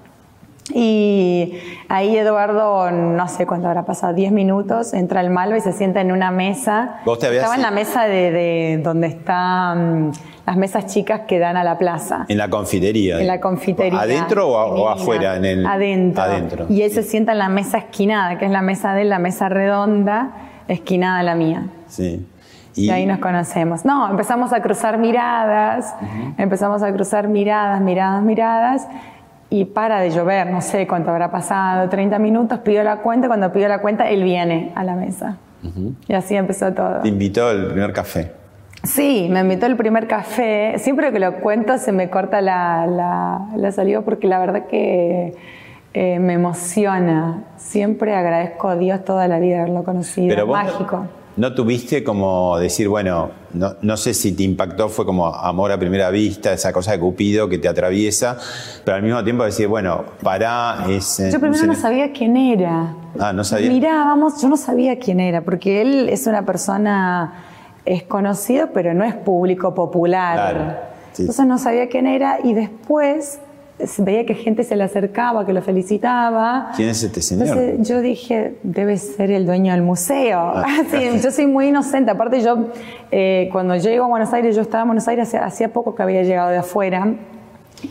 [0.72, 1.55] Y
[1.88, 6.00] ahí Eduardo, no sé cuánto habrá pasado, 10 minutos, entra al Malva y se sienta
[6.00, 7.00] en una mesa.
[7.05, 10.12] ¿Vos te habías Estaba en la mesa de, de donde están
[10.46, 12.24] las mesas chicas que dan a la plaza.
[12.29, 13.20] En la confitería.
[13.20, 14.00] En la confitería.
[14.00, 14.92] ¿Adentro o, a- o femenina.
[14.92, 15.37] afuera?
[15.37, 16.22] En el, Adentro.
[16.22, 16.66] Adentro.
[16.70, 19.18] Y él se sienta en la mesa esquinada, que es la mesa de él, la
[19.18, 20.33] mesa redonda,
[20.68, 21.66] esquinada a la mía.
[21.88, 22.27] Sí.
[22.77, 23.85] Y, ahí nos conocemos.
[23.85, 25.94] No, empezamos a cruzar miradas,
[26.38, 28.88] empezamos a cruzar miradas, miradas, miradas.
[29.55, 33.53] Y para de llover, no sé cuánto habrá pasado, 30 minutos, pido la cuenta, cuando
[33.53, 35.37] pido la cuenta, él viene a la mesa.
[36.09, 37.03] Y así empezó todo.
[37.03, 38.33] Te invitó el primer café.
[38.83, 40.75] Sí, me invitó el primer café.
[40.79, 45.37] Siempre que lo cuento se me corta la, la, saliva porque la verdad que
[45.95, 47.45] eh, me emociona.
[47.57, 50.35] Siempre agradezco a Dios toda la vida haberlo conocido.
[50.35, 51.07] Pero Mágico.
[51.37, 55.79] ¿No tuviste como decir, bueno, no, no, sé si te impactó, fue como amor a
[55.79, 58.38] primera vista, esa cosa de Cupido que te atraviesa,
[58.85, 61.20] pero al mismo tiempo decir, bueno, para es...
[61.33, 62.94] Yo primero no sabía quién era.
[63.18, 63.68] Ah, no sabía.
[63.68, 67.44] Mirá, vamos, yo no sabía quién era, porque él es una persona,
[67.85, 70.35] es conocido, pero no es público popular.
[70.37, 70.77] Claro,
[71.18, 73.40] Entonces no sabía quién era y después
[73.98, 76.70] veía que gente se le acercaba, que lo felicitaba.
[76.76, 77.48] ¿Quién es este señor?
[77.48, 80.38] Entonces yo dije, debe ser el dueño del museo.
[80.38, 80.82] Ah.
[81.22, 82.10] yo soy muy inocente.
[82.10, 82.68] Aparte yo,
[83.10, 86.22] eh, cuando llego a Buenos Aires, yo estaba en Buenos Aires hacía poco que había
[86.22, 87.14] llegado de afuera.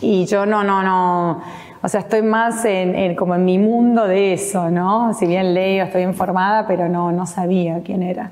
[0.02, 1.42] Y yo no, no, no.
[1.82, 5.14] O sea, estoy más en, como en mi mundo de eso, ¿no?
[5.14, 8.32] Si bien leo, estoy informada, pero no, no sabía quién era.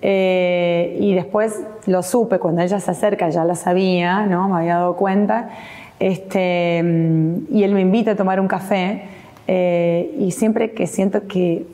[0.00, 4.48] Eh, y después lo supe, cuando ella se acerca ya la sabía, ¿no?
[4.48, 5.50] Me había dado cuenta.
[6.00, 6.78] Este,
[7.50, 9.02] y él me invita a tomar un café
[9.46, 11.66] eh, y siempre que siento que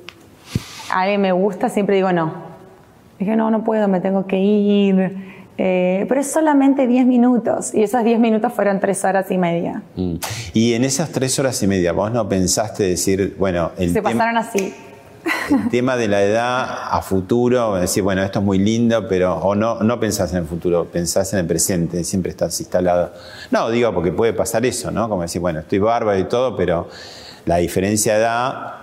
[0.90, 2.54] alguien me gusta, siempre digo no.
[3.18, 5.34] Dije, no, no puedo, me tengo que ir.
[5.56, 9.82] Eh, pero es solamente 10 minutos y esos 10 minutos fueron 3 horas y media.
[9.94, 10.14] Mm.
[10.52, 14.36] Y en esas 3 horas y media, vos no pensaste decir, bueno, el Se pasaron
[14.36, 14.74] así
[15.50, 19.54] el tema de la edad a futuro, decir, bueno, esto es muy lindo, pero o
[19.54, 23.12] no, no pensás en el futuro, pensás en el presente, siempre estás instalado.
[23.50, 25.08] No, digo, porque puede pasar eso, ¿no?
[25.08, 26.88] Como decir, bueno, estoy bárbaro y todo, pero
[27.46, 28.74] la diferencia de edad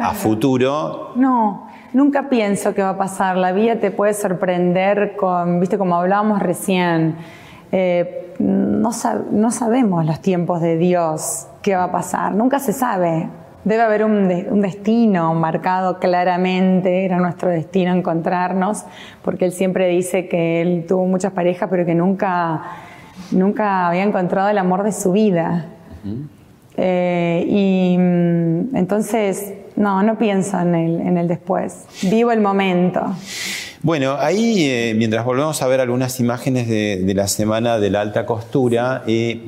[0.00, 1.12] a futuro.
[1.16, 3.36] No, nunca pienso que va a pasar.
[3.36, 7.16] La vida te puede sorprender con, viste, como hablábamos recién.
[7.72, 8.90] Eh, no,
[9.30, 13.28] no sabemos los tiempos de Dios, qué va a pasar, nunca se sabe.
[13.64, 14.28] Debe haber un,
[14.60, 18.84] destino marcado claramente, era nuestro destino encontrarnos,
[19.22, 22.62] porque él siempre dice que él tuvo muchas parejas, pero que nunca,
[23.30, 25.66] nunca había encontrado el amor de su vida.
[26.76, 33.14] Eh, y mm, entonces, no, no pienso en el, en el después, vivo el momento.
[33.84, 38.24] Bueno, ahí eh, mientras volvemos a ver algunas imágenes de, la semana de la alta
[38.24, 39.42] costura, eh,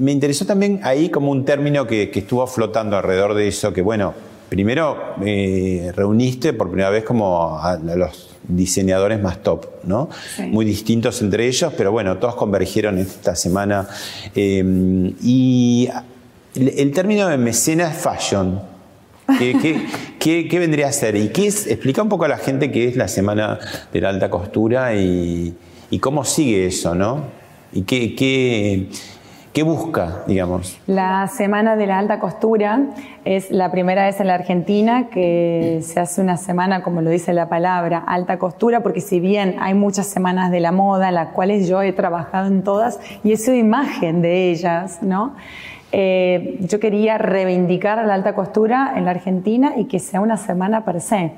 [0.00, 4.14] me interesó también ahí como un término que, estuvo flotando alrededor de eso, que bueno,
[4.48, 10.08] primero eh, reuniste por primera vez como a, los diseñadores más top, ¿no?
[10.38, 13.86] Muy distintos entre ellos, pero bueno, todos convergieron esta semana.
[14.34, 15.90] y
[16.54, 18.58] el, término de mecenas fashion,
[19.38, 21.16] ¿Qué, vendría a ser?
[21.16, 21.66] ¿Y qué es?
[21.66, 23.58] Explica un poco a la gente qué es la Semana
[23.92, 25.54] de la Alta Costura y,
[26.00, 27.24] cómo sigue eso, ¿no?
[27.72, 28.14] ¿Y qué,
[29.52, 30.78] qué, busca, digamos?
[30.86, 32.86] La Semana de la Alta Costura
[33.24, 37.32] es la primera vez en la Argentina que se hace una semana, como lo dice
[37.32, 41.68] la palabra, alta costura, porque si bien hay muchas semanas de la moda, las cuales
[41.68, 45.34] yo he trabajado en todas y he sido imagen de ellas, ¿no?
[45.92, 50.84] Eh, yo quería reivindicar la alta costura en la Argentina y que sea una semana
[50.86, 51.32] per se.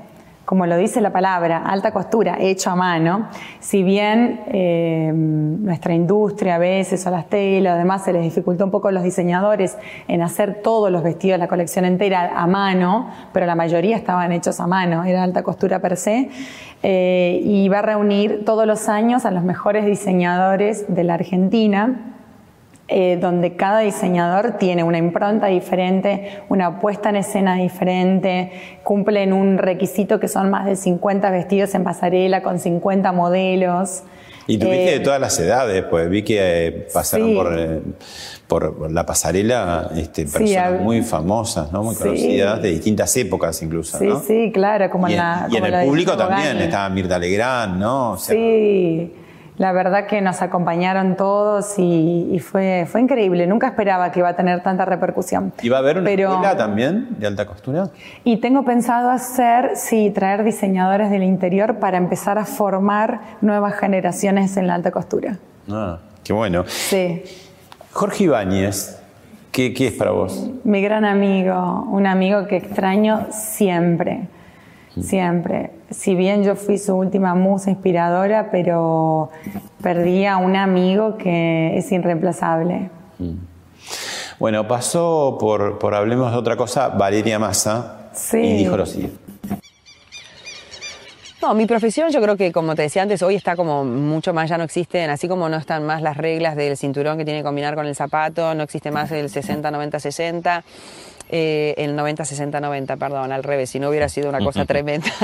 [0.45, 3.29] Como lo dice la palabra, alta costura, hecho a mano.
[3.61, 8.71] Si bien eh, nuestra industria a veces o las telas, además se les dificultó un
[8.71, 13.47] poco a los diseñadores en hacer todos los vestidos, la colección entera a mano, pero
[13.47, 16.29] la mayoría estaban hechos a mano, era alta costura per se.
[16.83, 22.14] Eh, y va a reunir todos los años a los mejores diseñadores de la Argentina
[22.87, 29.57] eh, donde cada diseñador tiene una impronta diferente, una puesta en escena diferente, cumplen un
[29.57, 34.03] requisito que son más de 50 vestidos en pasarela con 50 modelos.
[34.47, 37.35] Y tuviste de eh, todas las edades, pues vi que eh, pasaron
[38.47, 41.85] por, la pasarela este, personas muy famosas, ¿no?
[41.85, 43.99] muy conocidas, de distintas épocas incluso.
[43.99, 47.81] Sí, sí, claro, como y en, la, y en el público también, estaba Mirta Legrand,
[47.81, 48.19] ¿no?
[48.19, 49.11] sí.
[49.57, 53.47] La verdad que nos acompañaron todos y, fue, fue increíble.
[53.47, 55.53] Nunca esperaba que iba a tener tanta repercusión.
[55.63, 57.91] ¿Y va a haber una escuela también de alta costura?
[58.25, 64.57] Y tengo pensado hacer, sí, traer diseñadores del interior para empezar a formar nuevas generaciones
[64.57, 65.39] en la alta costura.
[65.71, 66.65] Ah, qué bueno.
[66.67, 67.23] Sí.
[67.93, 69.01] Jorge Ibáñez,
[69.53, 70.51] ¿qué, qué es para vos?
[70.65, 74.29] Mi gran amigo, un amigo que extraño siempre
[75.03, 75.71] siempre.
[75.97, 79.31] Si bien yo fui su última musa inspiradora, pero
[79.83, 82.91] perdí a un amigo que es irreemplazable.
[83.19, 83.35] Mm.
[84.39, 89.24] Bueno, pasó por, por Hablemos de otra cosa Valeria Massa y dijo lo siguiente.
[91.45, 94.49] No, mi profesión yo creo que, como te decía antes, hoy está como mucho más,
[94.49, 97.45] ya no existen, así como no están más las reglas del cinturón que tiene que
[97.45, 100.63] combinar con el zapato, no existe más el 60-90-60.
[101.29, 105.07] Eh, el 90-60-90, perdón, al revés, si no hubiera sido una cosa tremenda.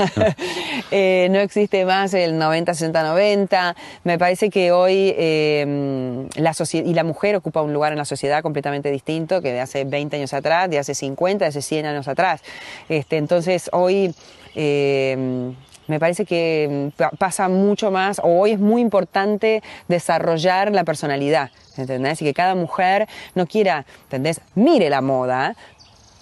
[0.93, 3.75] Eh, no existe más el 90-60-90.
[4.03, 8.05] Me parece que hoy eh, la sociedad y la mujer ocupa un lugar en la
[8.05, 11.85] sociedad completamente distinto que de hace 20 años atrás, de hace 50, de hace 100
[11.85, 12.41] años atrás.
[12.89, 14.13] Este, entonces, hoy
[15.91, 22.21] me parece que pasa mucho más, o hoy es muy importante desarrollar la personalidad, ¿entendés?
[22.21, 24.39] Y que cada mujer no quiera, ¿entendés?
[24.55, 25.53] Mire la moda,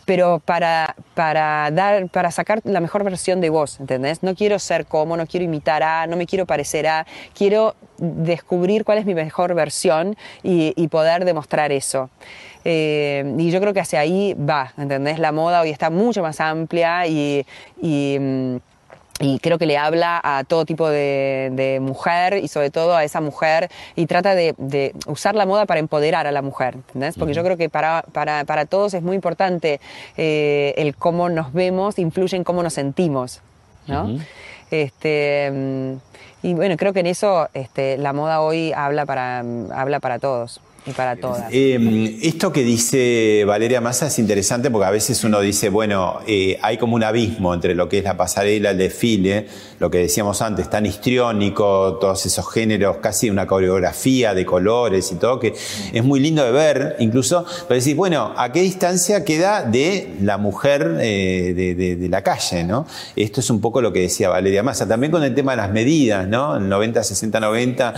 [0.06, 4.24] pero para, para, dar, para sacar la mejor versión de vos, ¿entendés?
[4.24, 7.06] No quiero ser como, no quiero imitar a, no me quiero parecer a,
[7.38, 12.10] quiero descubrir cuál es mi mejor versión y, poder demostrar eso.
[12.66, 15.20] Eh, y yo creo que hacia ahí va, ¿entendés?
[15.20, 17.46] La moda hoy está mucho más amplia y,
[17.80, 18.56] y mm,
[19.20, 23.22] y creo que le habla a todo tipo de, mujer y sobre todo a esa
[23.22, 27.16] mujer y trata de, usar la moda para empoderar a la mujer, ¿entendés?
[27.18, 29.80] Porque yo creo que para, para, para todos es muy importante
[30.18, 33.42] eh, el cómo nos vemos, influye en cómo nos sentimos,
[33.88, 34.18] ¿no?
[34.72, 35.94] este, mm,
[36.44, 39.40] y bueno, creo que en eso este, la moda hoy habla para,
[39.74, 41.46] habla para todos y para todas.
[41.52, 46.58] Em, esto que dice Valeria Massa es interesante porque a veces uno dice, bueno, eh,
[46.62, 49.48] hay como un abismo entre lo que es la pasarela, el desfile,
[49.80, 55.16] lo que decíamos antes, tan histriónico, todos esos géneros, casi una coreografía de colores y
[55.16, 55.54] todo, que
[55.94, 60.38] es muy lindo de ver, incluso, pero decir, bueno, ¿a qué distancia queda de la
[60.38, 62.64] mujer eh, de, la calle?
[62.64, 62.88] ¿no?
[63.16, 65.72] Esto es un poco lo que decía Valeria Massa, también con el tema de las
[65.72, 66.58] medidas, ¿no?
[66.58, 67.94] El 90, 60, 90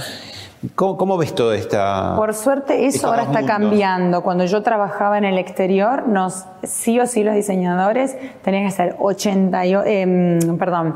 [0.75, 2.15] ¿Cómo, ves todo esta.?
[2.15, 4.21] Por suerte, eso ahora está cambiando.
[4.21, 8.95] Cuando yo trabajaba en el exterior, nos, sí o sí los diseñadores tenían que ser
[8.99, 10.95] 80, eh, perdón,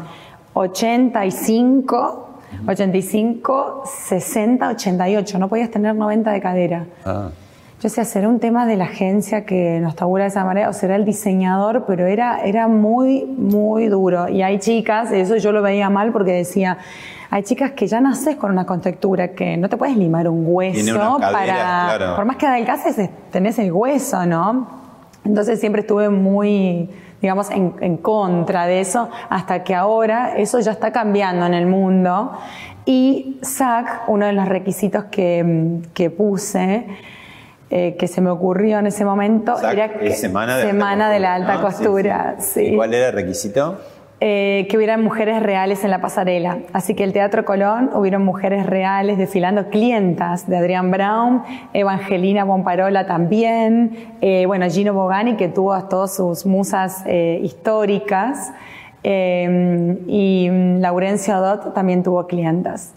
[0.54, 2.30] 85,
[2.68, 5.40] 85, 60, 88.
[5.40, 6.86] No podías tener 90 de cadera.
[7.04, 7.30] Ah.
[7.86, 10.74] Yo sé, será un tema de la agencia que nos tabula de esa manera, o
[10.74, 14.28] será el diseñador, pero era, era muy, muy duro.
[14.28, 16.80] Y hay chicas, eso yo lo veía mal porque decía,
[17.30, 21.20] hay chicas que ya naces con una contextura que no te puedes limar un hueso
[21.20, 22.16] para.
[22.16, 24.68] Por más que adelgaces, tenés el hueso, ¿no?
[25.24, 26.90] Entonces siempre estuve muy,
[27.22, 32.32] digamos, en, contra de eso, hasta que ahora eso ya está cambiando en el mundo.
[32.88, 36.88] Y SAC, uno de los requisitos que, que puse,
[37.70, 41.56] eh, que se me ocurrió en ese momento era semana, de, semana de la alta
[41.56, 42.36] ah, costura.
[42.76, 43.80] ¿Cuál era el requisito?
[44.22, 46.60] Eh, que hubieran mujeres reales en la pasarela.
[46.72, 53.06] Así que el Teatro Colón hubieron mujeres reales desfilando, clientas de Adrián Brown, Evangelina Bomparola
[53.08, 58.54] también, eh, bueno, Gino Bogani que tuvo a todas sus musas eh, históricas
[59.04, 60.50] y
[60.80, 62.94] Laurencio Dot también tuvo clientas.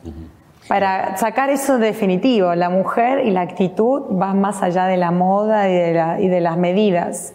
[0.69, 5.69] Para sacar eso definitivo, la mujer y la actitud van más allá de la moda
[5.69, 7.35] y de, las medidas.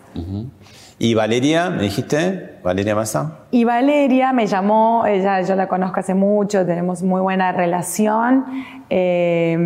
[0.99, 2.59] ¿Y Valeria, me dijiste?
[2.63, 3.39] ¿Valeria Massa?
[3.51, 8.45] Y Valeria me llamó, ella yo la conozco hace mucho, tenemos muy buena relación.
[8.89, 9.57] Eh,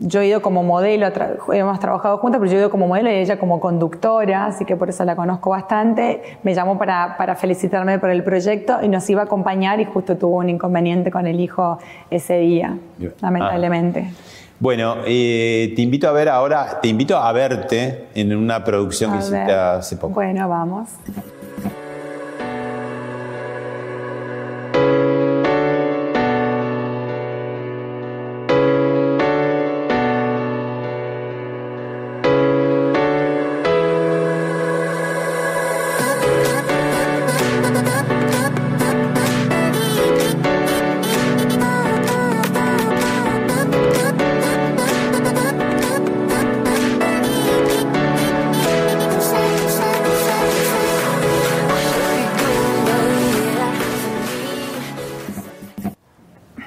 [0.00, 1.06] yo he ido como modelo,
[1.52, 4.76] hemos trabajado juntas, pero yo he ido como modelo y ella como conductora, así que
[4.76, 6.22] por eso la conozco bastante.
[6.42, 10.16] Me llamó para, para felicitarme por el proyecto y nos iba a acompañar y justo
[10.16, 11.78] tuvo un inconveniente con el hijo
[12.10, 12.76] ese día,
[13.20, 14.08] lamentablemente.
[14.10, 14.33] Ah.
[14.64, 19.18] Bueno, eh, te invito a ver ahora, te invito a verte en una producción que
[19.18, 20.14] hiciste hace poco.
[20.14, 20.88] Bueno, vamos.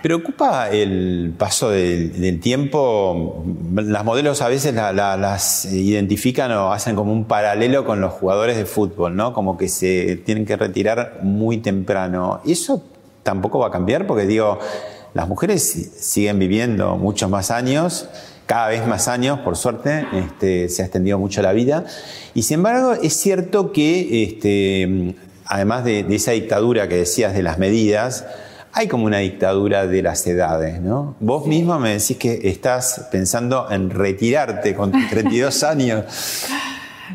[0.08, 3.44] ¿Preocupa el paso del, tiempo?
[3.76, 8.66] Las modelos a veces las identifican o hacen como un paralelo con los jugadores de
[8.66, 9.34] fútbol, ¿no?
[9.34, 12.40] Como que se tienen que retirar muy temprano.
[12.46, 12.82] ¿Y eso
[13.22, 14.08] tampoco va a cambiar?
[14.08, 14.60] Porque digo,
[15.14, 15.62] las mujeres
[16.00, 18.08] siguen viviendo muchos más años,
[18.46, 21.84] cada vez más años, por suerte, este, se ha extendido mucho la vida.
[22.34, 27.58] Y sin embargo, es cierto que, este, además de esa dictadura que decías de las
[27.58, 28.24] medidas,
[28.78, 31.16] hay como una dictadura de las edades, ¿no?
[31.20, 36.04] Vos mismo me decís que estás pensando en retirarte con tus 32 años.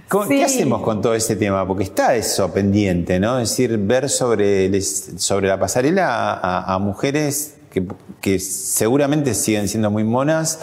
[0.09, 0.37] ¿Cómo- Sí.
[0.39, 1.67] ¿Qué hacemos con todo ese tema?
[1.67, 3.39] Porque está eso pendiente, ¿no?
[3.39, 7.87] Es decir, ver sobre, les- sobre la pasarela a, a mujeres que,
[8.21, 10.59] que seguramente siguen siendo muy monas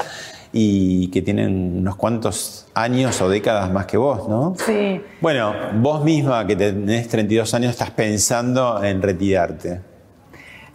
[0.52, 4.56] y que tienen unos cuantos años o décadas más que vos, ¿no?
[4.66, 5.00] Sí.
[5.22, 9.82] Bueno, vos misma que tenés 32 años estás pensando en retirarte.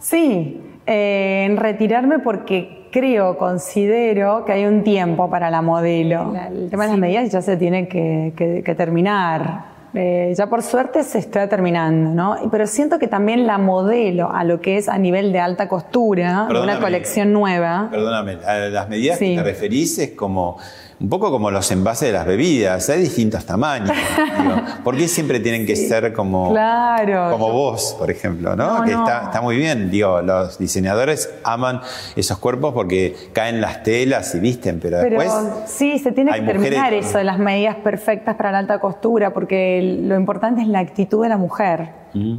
[0.09, 6.31] Sí, eh, en retirarme porque creo, considero que hay un tiempo para la modelo.
[6.31, 9.73] La- el tema de las medidas ya se tiene que, que- que terminar.
[9.95, 12.35] Eh, ya por suerte se está terminando, ¿no?
[12.51, 16.47] Pero siento que también la modelo a lo que es a nivel de alta costura,
[16.51, 17.87] de una colección nueva.
[17.89, 19.31] Perdóname, a las medidas Sí.
[19.31, 20.57] que te referís es como
[20.99, 23.89] un poco como los envases de las bebidas, hay distintos tamaños.
[24.41, 24.55] digo.
[24.83, 27.31] ¿Por qué siempre tienen que ser como, Claro.
[27.31, 28.55] como yo- vos, por ejemplo?
[28.55, 28.79] ¿no?
[28.79, 29.03] No, que no.
[29.03, 29.89] Está, está muy bien.
[29.91, 31.81] Digo, los diseñadores aman
[32.15, 35.49] esos cuerpos porque caen las telas y visten, pero, Pero después.
[35.67, 39.33] sí, se tiene que terminar mujeres- eso de las medidas perfectas para la alta costura,
[39.33, 41.89] porque lo importante es la actitud de la mujer,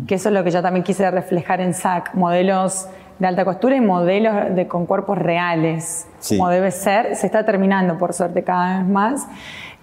[0.08, 2.86] que eso es lo que yo también quise reflejar en SAC, modelos
[3.18, 6.36] de alta costura y modelos de, con cuerpos reales, Sí.
[6.36, 9.26] como debe ser, se está terminando por suerte cada vez más.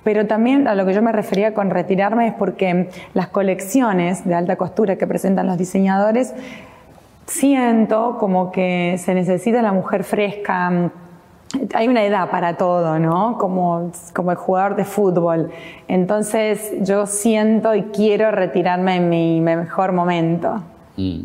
[0.03, 4.35] Pero también a lo que yo me refería con retirarme es porque las colecciones de
[4.35, 6.33] alta costura que presentan los diseñadores
[7.25, 10.91] siento como que se necesita la mujer fresca.
[11.73, 13.37] Hay una edad para todo, ¿no?
[13.37, 15.51] Como, como el jugador de fútbol.
[15.87, 20.61] Entonces yo siento y quiero retirarme en mi mejor momento.
[20.97, 21.21] Mm.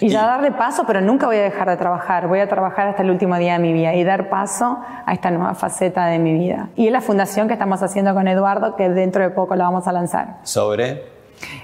[0.00, 2.28] Y ya darle paso, pero nunca voy a dejar de trabajar.
[2.28, 5.30] Voy a trabajar hasta el último día de mi vida y dar paso a esta
[5.30, 6.68] nueva faceta de mi vida.
[6.76, 9.86] Y es la fundación que estamos haciendo con Eduardo, que dentro de poco la vamos
[9.86, 10.36] a lanzar.
[10.42, 11.02] Sobre.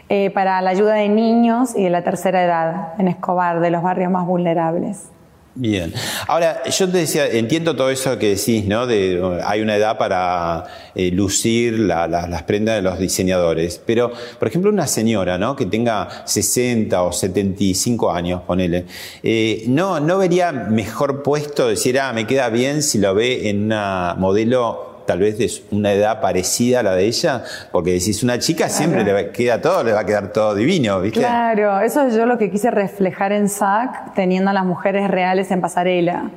[0.08, 3.82] Eh, para la ayuda de niños y de la tercera edad en Escobar, de los
[3.82, 5.11] barrios más vulnerables.
[5.54, 5.92] Bien.
[6.28, 8.86] Ahora, yo te decía, entiendo todo eso que decís, ¿no?
[8.86, 13.78] De, hay una edad para eh, lucir la- la- las prendas de los diseñadores.
[13.84, 15.54] Pero, por ejemplo, una señora, ¿no?
[15.54, 18.86] Que tenga 60 o 75 años, ponele.
[19.22, 23.64] eh, no, ¿No vería mejor puesto decir, ah, me queda bien si lo ve en
[23.64, 27.42] una modelo tal vez de una edad parecida a la de ella?
[27.70, 31.00] Porque decís, una chica siempre le va- queda todo, le va a quedar todo divino,
[31.00, 31.20] ¿viste?
[31.20, 35.50] Claro, eso es yo lo que quise reflejar en SAC, teniendo a las mujeres reales
[35.50, 36.30] en pasarela.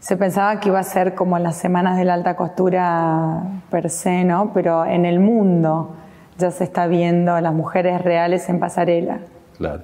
[0.00, 4.24] Se pensaba que iba a ser como las semanas de la alta costura per se,
[4.24, 4.50] ¿no?
[4.54, 5.94] Pero en el mundo
[6.38, 9.18] ya se está viendo a las mujeres reales en pasarela.
[9.60, 9.82] Claro.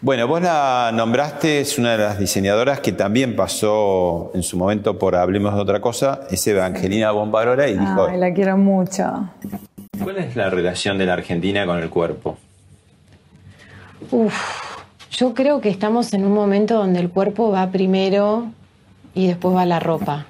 [0.00, 4.96] Bueno, vos la nombraste, es una de las diseñadoras que también pasó en su momento
[4.96, 9.28] por Hablemos de otra cosa, es Evangelina Bombarora y dijo, Ay, la quiero mucho.
[10.00, 12.38] ¿cuál es la relación de la Argentina con el cuerpo?
[14.12, 14.36] Uf,
[15.10, 18.52] yo creo que estamos en un momento donde el cuerpo va primero
[19.16, 20.26] y después va la ropa.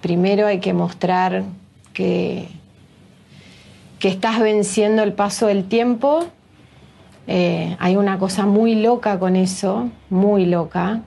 [0.00, 1.42] Primero hay que mostrar
[1.92, 2.48] que,
[3.98, 6.26] que estás venciendo el paso del tiempo.
[7.26, 11.00] Eh, hay una cosa muy loca con eso, muy loca.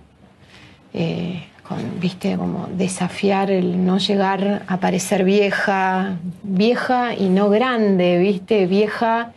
[0.93, 8.18] Eh, con, viste, como desafiar el no llegar a parecer vieja, vieja y no grande,
[8.20, 9.32] viste, vieja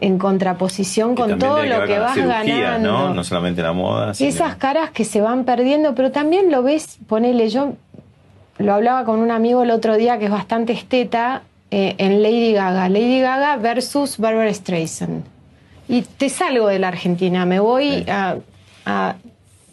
[0.00, 2.92] en contraposición con todo lo que vas ganando.
[2.92, 3.14] ¿no?
[3.14, 4.12] No solamente la moda.
[4.12, 7.74] sino- Esas caras que se van perdiendo, pero también lo ves, ponele, yo
[8.58, 12.52] lo hablaba con un amigo el otro día que es bastante esteta eh, en Lady
[12.52, 12.88] Gaga.
[12.88, 15.24] Lady Gaga versus Barbara Streisand.
[15.88, 18.10] Y te salgo de la Argentina, me voy Sí.
[18.10, 18.36] a,
[18.86, 19.16] a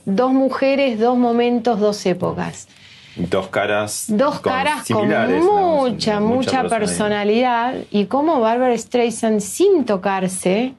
[0.06, 2.68] dos mujeres, dos momentos, dos épocas.
[3.16, 4.06] Dos caras.
[4.08, 5.10] Dos con- caras con
[5.44, 7.76] mucha, mucha, personalidad.
[7.92, 10.74] Y cómo Barbara Streisand, sin tocarse,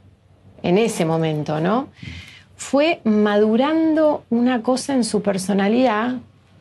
[0.62, 1.88] en ese momento, ¿no?
[2.56, 6.16] Fue madurando una cosa en su personalidad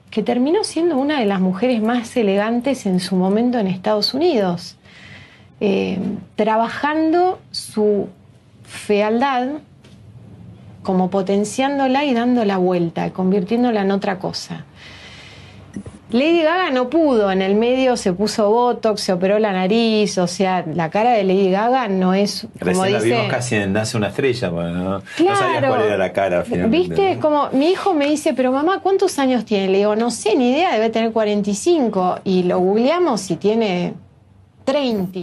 [0.10, 4.76] que terminó siendo una de las mujeres más elegantes en su momento en Estados Unidos.
[5.60, 6.00] Eh,
[6.36, 8.10] trabajando su
[8.72, 9.48] fealdad
[10.82, 14.66] como potenciándola y dando la vuelta, convirtiéndola en otra cosa.
[16.10, 20.28] Lady Gaga no pudo, en el medio se puso Botox, se operó la nariz, o
[20.28, 23.96] sea, la cara de Lady Gaga no es como Recién la vimos casi en Nace
[23.96, 26.96] una estrella, bueno, no, no sabías cuál era la cara finalmente.
[26.96, 29.70] Viste, como mi hijo me dice, pero mamá, ¿cuántos años tiene?
[29.70, 32.20] Le digo, no sé, ni idea, debe tener 45.
[32.26, 33.94] Y lo googleamos y tiene
[34.66, 35.20] 30.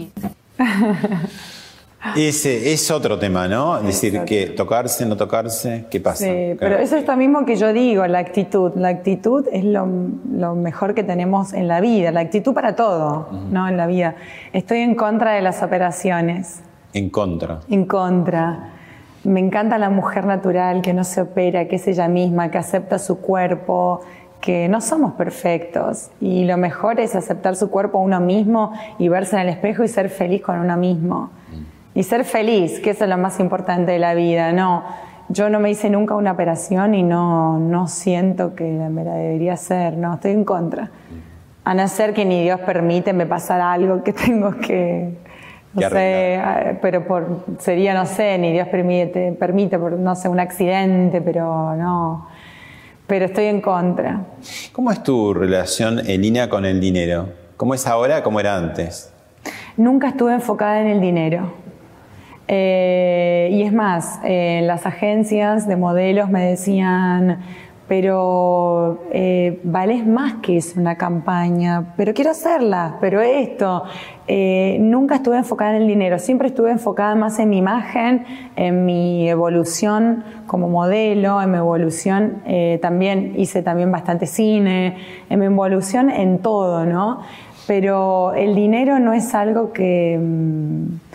[2.15, 3.77] Ese es otro tema, ¿no?
[3.77, 6.23] Es decir, que tocarse, no tocarse, ¿qué pasa?
[6.25, 6.57] Sí, Claro.
[6.59, 8.71] pero eso es lo mismo que yo digo, la actitud.
[8.75, 9.85] La actitud es lo,
[10.31, 13.67] lo mejor que tenemos en la vida, la actitud para todo, ¿no?
[13.67, 14.15] En la vida.
[14.53, 16.61] Estoy en contra de las operaciones,
[16.93, 17.59] En contra.
[17.69, 18.69] en contra.
[19.25, 22.97] Me encanta la mujer natural que no se opera, que es ella misma, que acepta
[22.97, 23.99] su cuerpo,
[24.39, 29.09] que no somos perfectos y lo mejor es aceptar su cuerpo a uno mismo y
[29.09, 31.31] verse en el espejo y ser feliz con uno mismo.
[31.99, 34.85] Y ser feliz, que eso es lo más importante de la vida, no.
[35.27, 39.55] Yo no me hice nunca una operación y no, no siento que me la debería
[39.55, 40.91] hacer, no, estoy en contra.
[41.65, 45.17] A no ser que ni Dios permite me pasar algo que tengo que,
[45.73, 50.29] no sé, ah, pero por, sería, no sé, ni Dios permite, permite, por, no sé,
[50.29, 52.29] un accidente, pero no,
[53.07, 54.21] pero estoy en contra.
[54.71, 57.27] ¿Cómo es tu relación en línea con el dinero?
[57.57, 59.11] ¿Cómo es ahora, cómo era antes?
[59.75, 61.67] Nunca estuve enfocada en el dinero.
[62.51, 67.37] Eh, y es más, en las agencias de modelos me decían,
[67.89, 73.83] pero eh, vales más que es una campaña, pero quiero hacerla, pero esto.
[74.27, 78.25] Eh, nunca estuve enfocada en el dinero, siempre estuve enfocada más en mi imagen,
[78.55, 84.97] en mi evolución como modelo, en mi evolución, eh, también hice también bastante cine,
[85.31, 87.21] en mi evolución en todo, ¿no?
[87.65, 90.19] Pero el dinero no es algo que...
[90.21, 91.08] Mm,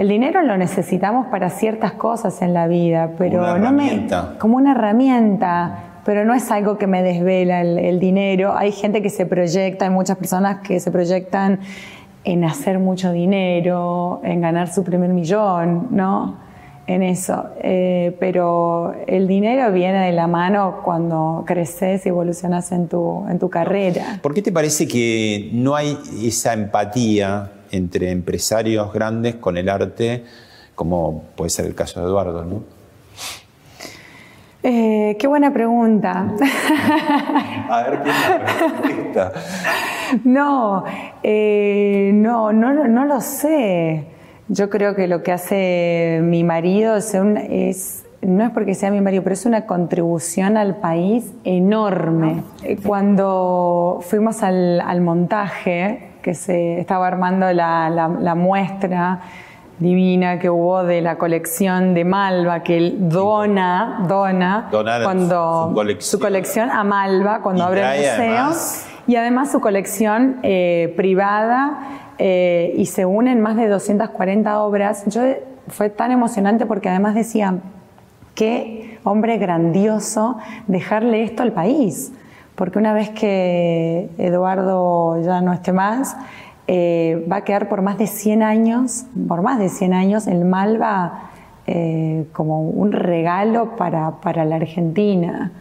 [0.00, 4.72] el dinero lo necesitamos para ciertas cosas en la vida, pero no me como una
[4.72, 8.56] herramienta, pero no es algo que me desvela el, dinero.
[8.56, 11.60] Hay gente que se proyecta, hay muchas personas que se proyectan
[12.24, 16.38] en hacer mucho dinero, en ganar su primer millón, ¿no?
[16.86, 17.48] En eso.
[17.60, 23.38] Eh, pero el dinero viene de la mano cuando creces y evolucionas en tu, en
[23.38, 24.18] tu carrera.
[24.22, 30.24] ¿Por qué te parece que no hay esa empatía entre empresarios grandes con el arte,
[30.74, 32.62] como puede ser el caso de Eduardo, ¿no?
[34.62, 36.34] Eh, qué buena pregunta.
[37.70, 39.32] A ver quién la
[40.24, 40.84] No,
[41.22, 44.04] eh, no, no, no lo sé.
[44.48, 47.14] Yo creo que lo que hace mi marido es,
[48.20, 52.42] no es porque sea mi marido, pero es una contribución al país enorme.
[52.64, 59.20] Eh, cuando fuimos al, montaje, que se estaba armando la, la muestra,
[59.80, 64.68] divina que hubo de la colección de Malva, que él dona, dona
[65.02, 66.70] cuando su colección.
[66.70, 68.50] a Malva cuando abre el museo.
[69.06, 71.78] Y además su colección eh, privada
[72.18, 75.04] eh, y se unen más de 240 obras.
[75.06, 75.22] Yo,
[75.66, 77.56] fue tan emocionante porque además decía,
[78.34, 82.12] qué hombre grandioso dejarle esto al país.
[82.60, 86.14] Porque una vez que Eduardo ya no esté más,
[86.66, 90.44] eh, va a quedar por más de 100 años, por más de 100 años, el
[90.44, 91.30] Malva
[91.66, 95.52] eh, como un regalo para, para, la Argentina.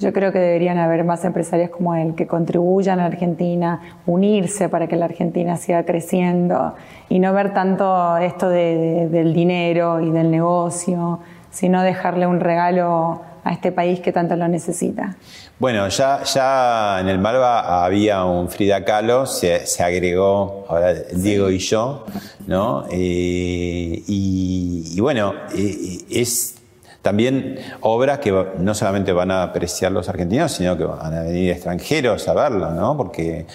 [0.00, 4.68] Yo creo que deberían haber más empresarios como él que contribuyan a la Argentina, unirse
[4.68, 6.74] para que la Argentina siga creciendo
[7.08, 13.52] y no ver tanto esto del dinero y del negocio, sino dejarle un regalo a
[13.52, 15.16] este país que tanto lo necesita.
[15.58, 21.58] Bueno, ya, ya en el Malva había un Frida Kahlo, se, agregó ahora Diego y
[21.58, 22.04] yo,
[22.46, 22.84] ¿no?
[22.90, 26.56] Eh, y, bueno, eh, es
[27.00, 31.52] también obras que no solamente van a apreciar los argentinos, sino que van a venir
[31.52, 32.98] extranjeros a verla, ¿no?
[32.98, 33.46] Porque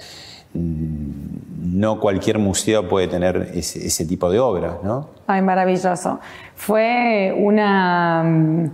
[0.55, 5.09] mm, no cualquier museo puede tener ese, ese tipo de obras, ¿no?
[5.27, 6.19] Ay, maravilloso.
[6.55, 8.71] Fue una mm,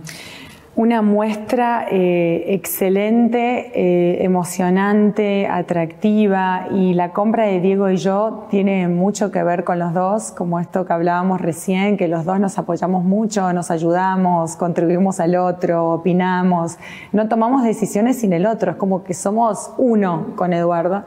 [0.76, 8.86] una muestra eh, excelente, eh, emocionante, atractiva y la compra de Diego y yo tiene
[8.86, 12.56] mucho que ver con los dos, como esto que hablábamos recién, que los dos nos
[12.56, 16.78] apoyamos mucho, nos ayudamos, contribuimos al otro, opinamos,
[17.12, 21.04] no tomamos decisiones sin el otro, es como que somos uno con Eduardo.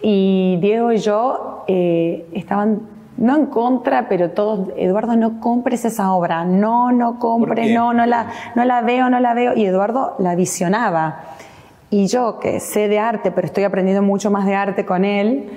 [0.00, 6.12] Y Diego y yo eh, estaban no en contra, pero todos, Eduardo, no compres esa
[6.12, 9.54] obra, no, no compres, no, no la, no la veo, no la veo.
[9.54, 11.20] Y Eduardo la visionaba.
[11.90, 15.48] Y yo, que sé de arte, pero estoy aprendiendo mucho más de arte con él,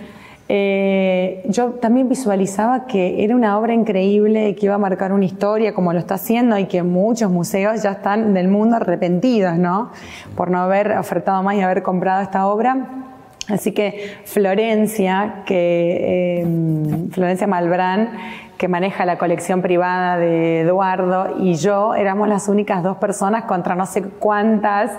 [0.49, 5.73] eh, yo también visualizaba que era una obra increíble que iba a marcar una historia
[5.73, 9.91] como lo está haciendo y que muchos museos ya están del mundo arrepentidos, ¿no?
[10.37, 13.06] Por no haber ofertado más y haber comprado esta obra.
[13.49, 18.09] Así que Florencia, que, em, Florencia Malbrán,
[18.57, 23.75] que maneja la colección privada de Eduardo, y yo éramos las únicas dos personas contra
[23.75, 24.91] no sé cuántas,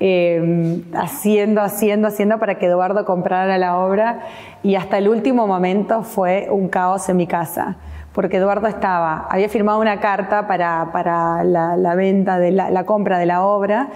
[0.00, 4.20] em, haciendo, haciendo, haciendo para que Eduardo comprara la obra.
[4.62, 7.76] Y hasta el último momento fue un caos en mi casa
[8.14, 13.44] porque Eduardo estaba, había firmado una carta para, la, venta de la, compra de la
[13.44, 13.88] obra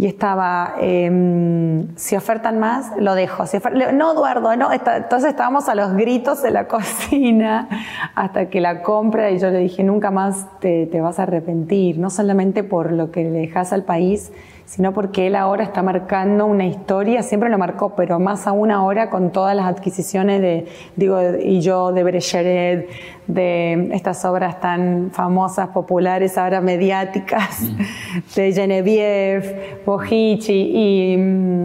[0.00, 3.44] y estaba, em, si ofertan más, lo dejo.
[3.92, 4.72] no, Eduardo, no.
[4.72, 7.68] entonces estábamos a los gritos de la cocina
[8.14, 12.08] hasta que la compra y yo le dije, nunca más te, vas a arrepentir, no
[12.08, 14.32] solamente por lo que le dejas al país,
[14.70, 19.10] sino porque él ahora está marcando una historia, siempre lo marcó, pero más aún ahora
[19.10, 22.88] con todas las adquisiciones de, digo, y yo, de Brecheret,
[23.26, 27.62] de estas obras tan famosas, populares, ahora mediáticas,
[28.36, 31.14] de Genevieve, Bojici, y,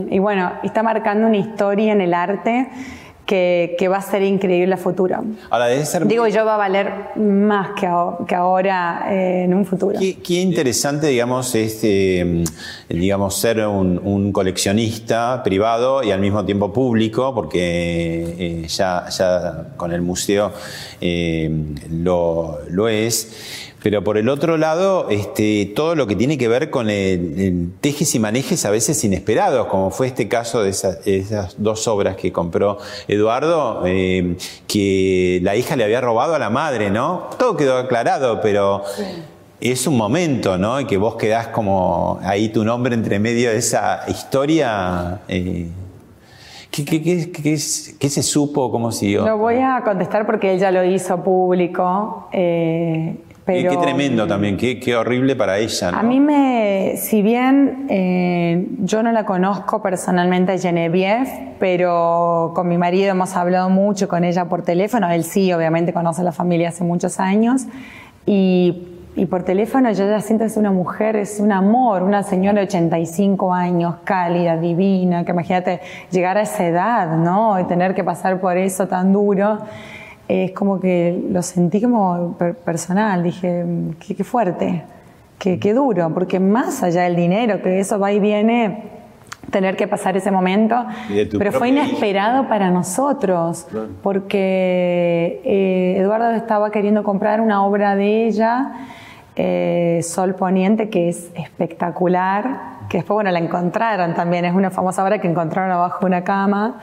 [0.09, 2.69] y bueno, está marcando una historia en el arte
[3.25, 5.23] que, va a ser increíble a futuro.
[5.49, 7.87] Ahora, debe ser Digo, yo va a valer más que,
[8.27, 9.99] que ahora eh, en un futuro.
[9.99, 12.43] Qué, interesante, digamos, este,
[12.89, 19.93] digamos, ser un, coleccionista privado y al mismo tiempo público, porque eh, ya, ya con
[19.93, 20.51] el museo
[21.01, 21.49] eh,
[21.89, 23.64] lo, lo es.
[23.85, 28.15] Pero por el otro lado, este, todo lo que tiene que ver con el, tejes
[28.15, 32.79] y manejes a veces inesperados, como fue este caso de, esas dos obras que compró
[33.07, 37.29] Eduardo, eh, que la hija le había robado a la madre, ¿no?
[37.37, 38.81] Todo quedó aclarado, pero...
[39.61, 40.81] Es un momento, ¿no?
[40.81, 45.21] Y que vos quedás como ahí tu nombre entre medio de esa historia.
[45.27, 45.69] Eh,
[46.71, 48.69] ¿Qué, se supo?
[48.69, 49.25] ¿Cómo siguió?
[49.25, 52.27] Lo voy a contestar porque ella lo hizo público.
[52.33, 53.15] Eh,
[53.45, 55.89] qué tremendo también, qué, horrible para ella.
[55.89, 62.67] A mí me, si bien eh, yo no la conozco personalmente a Genevieve, pero con
[62.67, 66.31] mi marido hemos hablado mucho con ella por teléfono, él sí, obviamente conoce a la
[66.31, 67.67] familia hace muchos años,
[68.25, 68.91] y,
[69.29, 72.67] por teléfono yo ya siento que es una mujer, es un amor, una señora de
[72.67, 75.79] 85 años, cálida, divina, que imagínate
[76.11, 77.57] llegar a esa edad, ¿no?
[77.59, 79.59] Y tener que pasar por eso tan duro
[80.27, 83.65] es como que lo sentí como personal, dije,
[83.99, 84.83] qué, fuerte,
[85.37, 88.95] qué, qué, duro, porque más allá del dinero, que eso va y viene,
[89.51, 90.85] tener que pasar ese momento,
[91.37, 93.67] pero fue inesperado para nosotros,
[94.01, 98.73] porque eh, Eduardo estaba queriendo comprar una obra de ella,
[99.35, 105.03] eh, Sol Poniente, que es espectacular, que después, bueno, la encontraron también, es una famosa
[105.03, 106.81] obra que encontraron abajo de una cama,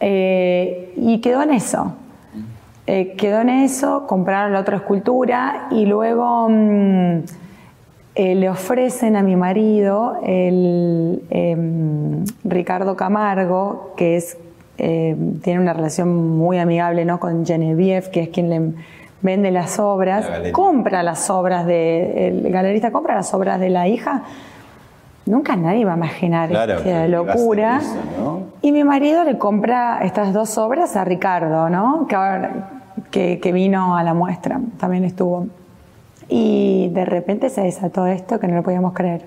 [0.00, 1.94] eh, y quedó en eso.
[2.92, 7.18] Eh, quedó en eso, compraron la otra escultura y luego mm,
[8.16, 14.36] eh, le ofrecen a mi marido el em, Ricardo Camargo, que es,
[14.78, 17.20] eh, tiene una relación muy amigable ¿no?
[17.20, 18.72] con Genevieve, que es quien le
[19.22, 24.24] vende las obras, compra las obras de, el galerista compra las obras de la hija.
[25.26, 27.80] Nunca nadie va a imaginar esta locura.
[28.62, 32.08] Y mi marido le compra estas dos obras a Ricardo, ¿no?
[32.08, 32.79] Que ahora,
[33.10, 35.46] que, vino a la muestra, también estuvo.
[36.28, 39.26] Y de repente se desató esto que no lo podíamos creer.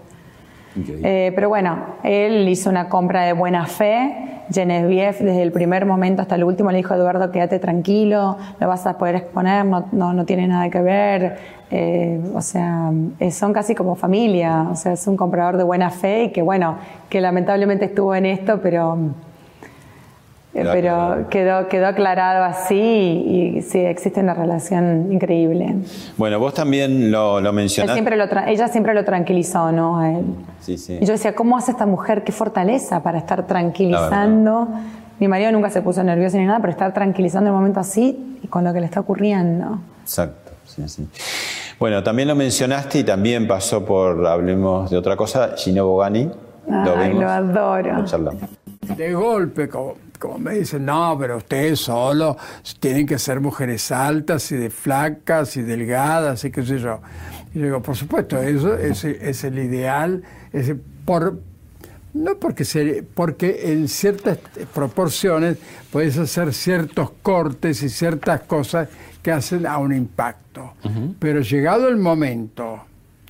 [0.76, 4.30] Eh, pero bueno, él hizo una compra de buena fe.
[4.52, 8.68] Genevieve, desde el primer momento hasta el último, le dijo a Eduardo: quédate tranquilo, lo
[8.68, 11.38] vas a poder exponer, no, no, tiene nada que ver.
[11.70, 12.92] Eh, o sea,
[13.32, 14.68] son casi como familia.
[14.72, 16.78] O sea, es un comprador de buena fe y que, bueno,
[17.10, 18.98] que lamentablemente estuvo en esto, pero
[20.54, 25.76] pero quedó, quedó aclarado así y, sí, existe una relación increíble.
[26.16, 28.00] Bueno, vos también lo, lo mencionaste.
[28.00, 30.00] Siempre ella siempre lo tranquilizó, ¿no?
[30.00, 30.26] A él.
[30.60, 31.00] Sí, sí.
[31.02, 32.24] Y yo decía, ¿cómo hace esta mujer?
[32.24, 34.68] Qué fortaleza para estar tranquilizando.
[35.20, 38.38] Mi marido nunca se puso nervioso ni nada, pero estar tranquilizando en un momento así
[38.44, 39.80] y con lo que le está ocurriendo.
[40.02, 41.08] Exacto, sí, sí.
[41.80, 46.30] Bueno, también lo mencionaste y también pasó por, hablemos de otra cosa, Gino Bogani.
[46.70, 48.06] Ay, lo, adoro.
[48.96, 52.38] De golpe, como como me dicen, no, pero ustedes solo
[52.80, 57.02] tienen que ser mujeres altas y de flacas y delgadas y qué sé yo.
[57.54, 61.42] Y yo digo, por supuesto, eso es, es el ideal, es por,
[62.14, 64.38] no porque, se, porque en ciertas
[64.74, 65.58] proporciones
[65.92, 68.88] puedes hacer ciertos cortes y ciertas cosas
[69.22, 70.72] que hacen a un impacto.
[71.20, 72.86] Pero llegado el momento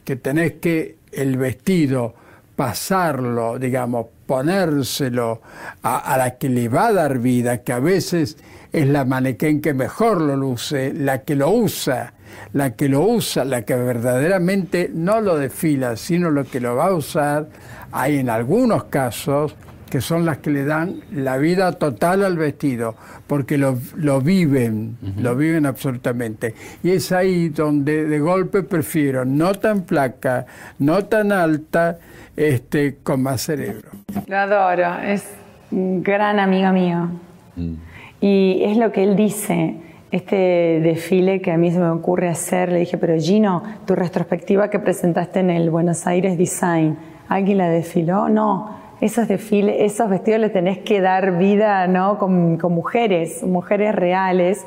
[0.05, 2.13] que tenés que el vestido
[2.55, 5.41] pasarlo, digamos, ponérselo
[5.81, 8.37] a, la que le va a dar vida, que a veces
[8.71, 12.13] es la manequén que mejor lo luce, la que lo usa,
[12.53, 16.87] la que lo usa, la que verdaderamente no lo desfila, sino lo que lo va
[16.87, 17.47] a usar,
[17.91, 19.55] hay en algunos casos
[19.93, 22.95] que son las que le dan la vida total al vestido,
[23.27, 23.75] porque lo,
[24.21, 26.55] viven, lo viven absolutamente.
[26.81, 30.47] Y es ahí donde de golpe prefiero no tan flaca,
[30.79, 31.99] no tan alta,
[32.35, 33.89] este, con más cerebro.
[34.27, 35.23] Lo adoro, es
[35.71, 37.09] un gran amigo mío.
[37.55, 37.73] Mm.
[38.21, 39.75] Y es lo que él dice,
[40.11, 44.69] este desfile que a mí se me ocurre hacer, le dije, pero Gino, tu retrospectiva
[44.69, 48.29] que presentaste en el Buenos Aires Design, ¿alguien la desfiló?
[48.29, 52.17] No, esos desfiles, esos vestidos le tenés que dar vida ¿no?
[52.17, 54.65] con, con mujeres, mujeres reales.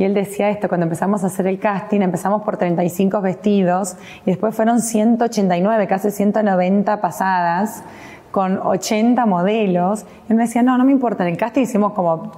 [0.00, 4.30] Y él decía esto, cuando empezamos a hacer el casting, empezamos por 35 vestidos y
[4.30, 7.82] después fueron 189, casi 190 pasadas,
[8.30, 10.06] con 80 modelos.
[10.30, 12.32] Él me decía, no, no me importa, en el casting hicimos como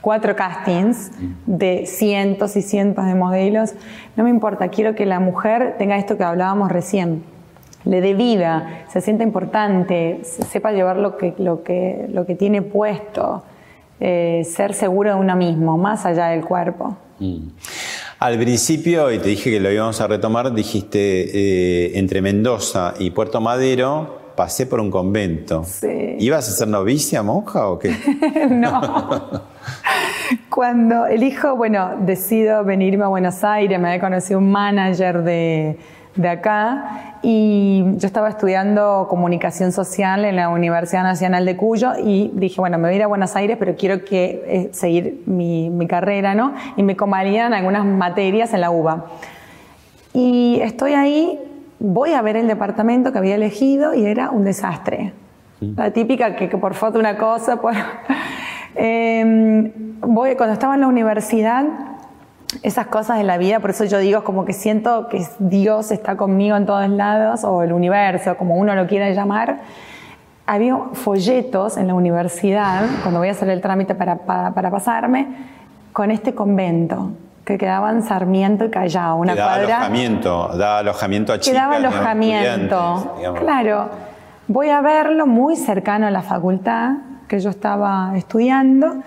[0.00, 1.10] cuatro castings
[1.44, 3.74] de cientos y cientos de modelos.
[4.14, 7.24] No me importa, quiero que la mujer tenga esto que hablábamos recién,
[7.84, 12.62] le dé vida, se sienta importante, sepa llevar lo que, lo que, lo que tiene
[12.62, 13.42] puesto,
[13.98, 16.96] eh, ser seguro de uno mismo, más allá del cuerpo.
[17.20, 17.48] Mm.
[18.20, 23.10] Al principio, y te dije que lo íbamos a retomar, dijiste eh, entre Mendoza y
[23.10, 25.64] Puerto Madero pasé por un convento.
[25.64, 26.16] Sí.
[26.20, 27.92] ¿Ibas a ser novicia, monja o qué?
[28.50, 29.42] no.
[30.48, 35.76] Cuando elijo, bueno, decido venirme a Buenos Aires, me había conocido un manager de,
[36.18, 42.30] de acá y yo estaba estudiando comunicación social en la Universidad Nacional de Cuyo y
[42.34, 45.70] dije, bueno, me voy a ir a Buenos Aires, pero quiero que, eh, seguir mi,
[45.70, 46.54] mi, carrera, ¿no?
[46.76, 49.06] Y me convalidan algunas materias en la UBA.
[50.12, 51.38] Y estoy ahí,
[51.78, 55.12] voy a ver el departamento que había elegido y era un desastre.
[55.60, 57.78] La típica que, que por foto una cosa, pues...
[58.74, 61.64] eh, voy, cuando estaba en la universidad
[62.62, 66.16] esas cosas de la vida, por eso yo digo, como que siento que Dios está
[66.16, 69.58] conmigo en todos lados, o el universo, como uno lo quiera llamar.
[70.46, 75.26] Había folletos en la universidad, cuando voy a hacer el trámite para, para, para pasarme,
[75.92, 77.10] con este convento,
[77.44, 79.76] que quedaba en Sarmiento y Callao, una que daba cuadra.
[79.76, 81.52] alojamiento, daba alojamiento a chicas.
[81.52, 83.16] Que daba alojamiento.
[83.40, 83.88] Claro.
[84.48, 86.92] Voy a verlo muy cercano a la facultad
[87.26, 89.02] que yo estaba estudiando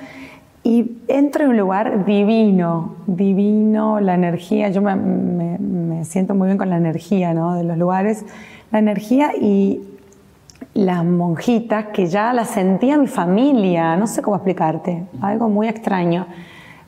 [0.63, 6.69] y entro en un lugar divino, divino, la energía, yo me, siento muy bien con
[6.69, 7.55] la energía ¿no?
[7.55, 8.25] de los lugares,
[8.71, 9.81] la energía y
[10.73, 16.27] las monjitas que ya las sentía mi familia, no sé cómo explicarte, algo muy extraño.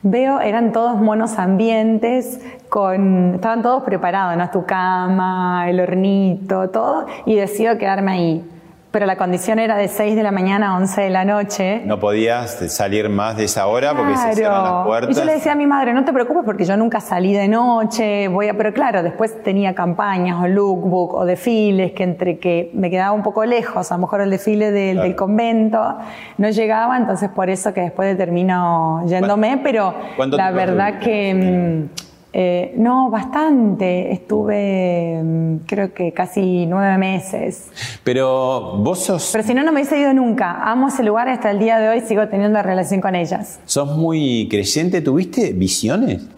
[0.02, 4.50] Veo, eran todos monos ambientes, con, estaban todos preparados, ¿no?
[4.50, 8.53] Tu cama, el hornito, todo, y decido quedarme ahí
[8.94, 11.82] pero la condición era de 6 de la mañana a 11 de la noche.
[11.84, 15.16] No podías salir más de esa hora porque se cierran las puertas.
[15.16, 17.48] Y yo le decía a mi madre, no te preocupes porque yo nunca salí de
[17.48, 18.54] noche, voy a...
[18.54, 23.24] pero claro, después tenía campañas o lookbook o desfiles que entre que me quedaba un
[23.24, 25.08] poco lejos, a lo mejor el desfile del, claro.
[25.08, 25.98] del convento
[26.38, 29.92] no llegaba, entonces por eso que después termino yéndome, pero
[30.30, 31.88] la verdad que...
[32.36, 34.12] Eh, no, bastante.
[34.12, 37.70] Estuve, creo que casi nueve meses.
[38.02, 39.30] Pero vos sos.
[39.32, 40.68] Pero si no, no me hubiese ido nunca.
[40.68, 43.60] Amo ese lugar hasta el día de hoy, sigo teniendo relación con ellas.
[43.66, 45.00] ¿Sos muy creyente?
[45.00, 46.28] ¿Tuviste visiones?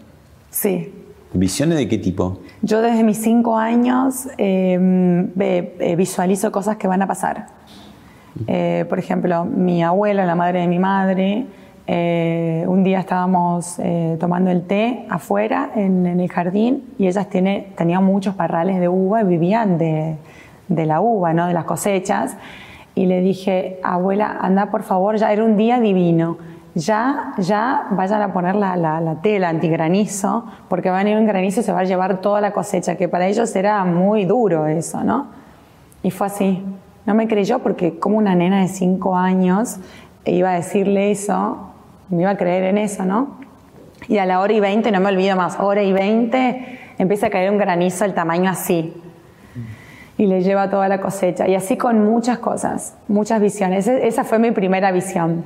[0.51, 0.93] Sí.
[1.33, 2.41] ¿Visiones de qué tipo?
[2.61, 7.47] Yo desde mis cinco años eh, eh, visualizo cosas que van a pasar.
[8.45, 11.47] Eh, por ejemplo, mi abuela, la madre de mi madre,
[11.89, 17.29] eh, un día estábamos eh, tomando el té afuera en, en, el jardín y ellas
[17.29, 20.17] tiene, tenían muchos parrales de uva y vivían de,
[20.67, 21.47] de, la uva, ¿no?
[21.47, 22.35] de las cosechas.
[22.93, 26.37] Y le dije, abuela, anda por favor, ya era un día divino.
[26.75, 31.25] Ya, ya vayan a poner la, la, la tela antigranizo, porque va a venir un
[31.25, 34.67] granizo y se va a llevar toda la cosecha, que para ellos era muy duro
[34.67, 35.27] eso, ¿no?
[36.03, 36.63] Y fue así.
[37.05, 39.79] No me creyó porque como una nena de cinco años
[40.25, 41.66] iba a decirle eso,
[42.09, 43.37] me iba a creer en eso, ¿no?
[44.07, 47.29] Y a la hora y 20, no me olvido más, hora y 20, empieza a
[47.29, 48.93] caer un granizo del tamaño así.
[50.17, 51.47] Y le lleva toda la cosecha.
[51.47, 53.87] Y así con muchas cosas, muchas visiones.
[53.87, 55.43] Esa fue mi primera visión.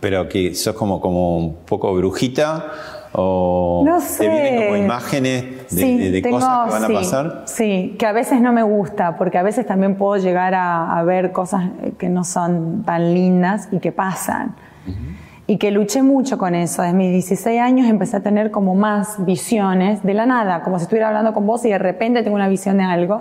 [0.00, 2.66] Pero que sos como, como un poco brujita
[3.12, 4.24] o no sé.
[4.24, 7.42] te vienen como imágenes de, sí, de, de tengo, cosas que van sí, a pasar.
[7.46, 11.02] Sí, que a veces no me gusta, porque a veces también puedo llegar a, a
[11.02, 14.54] ver cosas que no son tan lindas y que pasan.
[14.86, 16.82] Uh -huh y que luché mucho con eso.
[16.82, 20.84] Desde mis 16 años empecé a tener como más visiones de la nada, como si
[20.84, 23.20] estuviera hablando con vos y de repente tengo una visión de algo.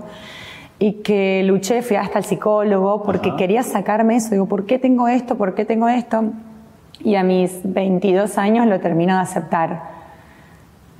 [0.80, 3.38] Y que luché, fui hasta el psicólogo porque Ajá.
[3.38, 4.32] quería sacarme eso.
[4.32, 5.38] Digo, ¿por qué tengo esto?
[5.38, 6.26] ¿Por qué tengo esto?
[6.99, 9.95] Y a mis 22 años lo termino de aceptar.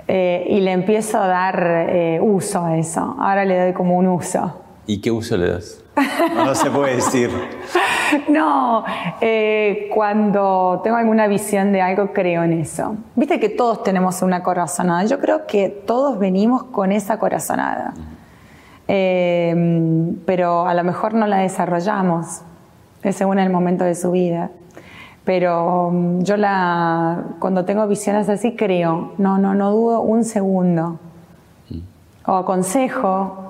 [0.08, 3.16] Eh, y le empiezo a dar eh, uso a eso.
[3.20, 4.62] Ahora le doy como un uso.
[4.86, 5.84] ¿Y qué uso le das?
[6.36, 7.32] No, no se puede decir.
[8.30, 8.86] No,
[9.20, 12.96] eh, cuando tengo alguna visión de algo creo en eso.
[13.16, 15.06] Viste que todos tenemos una corazonada.
[15.06, 17.94] Yo creo que todos venimos con esa corazonada.
[18.88, 22.42] Eh, pero a lo mejor no la desarrollamos,
[23.02, 24.52] es según el momento de su vida.
[25.24, 31.00] Pero um, yo la, cuando tengo visiones así creo, no, no, no dudo un segundo.
[32.28, 33.45] O aconsejo,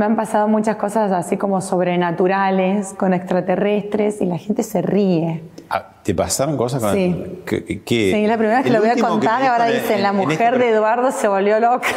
[0.00, 5.42] me han pasado muchas cosas así como sobrenaturales, con extraterrestres, y la gente se ríe.
[5.72, 7.42] Ah, ¿Te pasaron cosas con Sí.
[7.46, 10.02] que, que- Sí, la primera vez que lo voy a contar ahora dijo en- dicen,
[10.02, 11.88] la este mujer de Eduardo se volvió loca.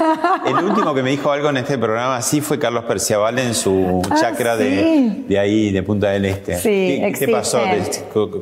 [0.45, 4.01] El último que me dijo algo en este programa así fue Carlos Perciabal en su
[4.11, 5.25] Ah, chacra de, sí.
[5.27, 6.55] de ahí, de Punta del Este.
[6.57, 7.61] Sí, ¿Qué, pasó?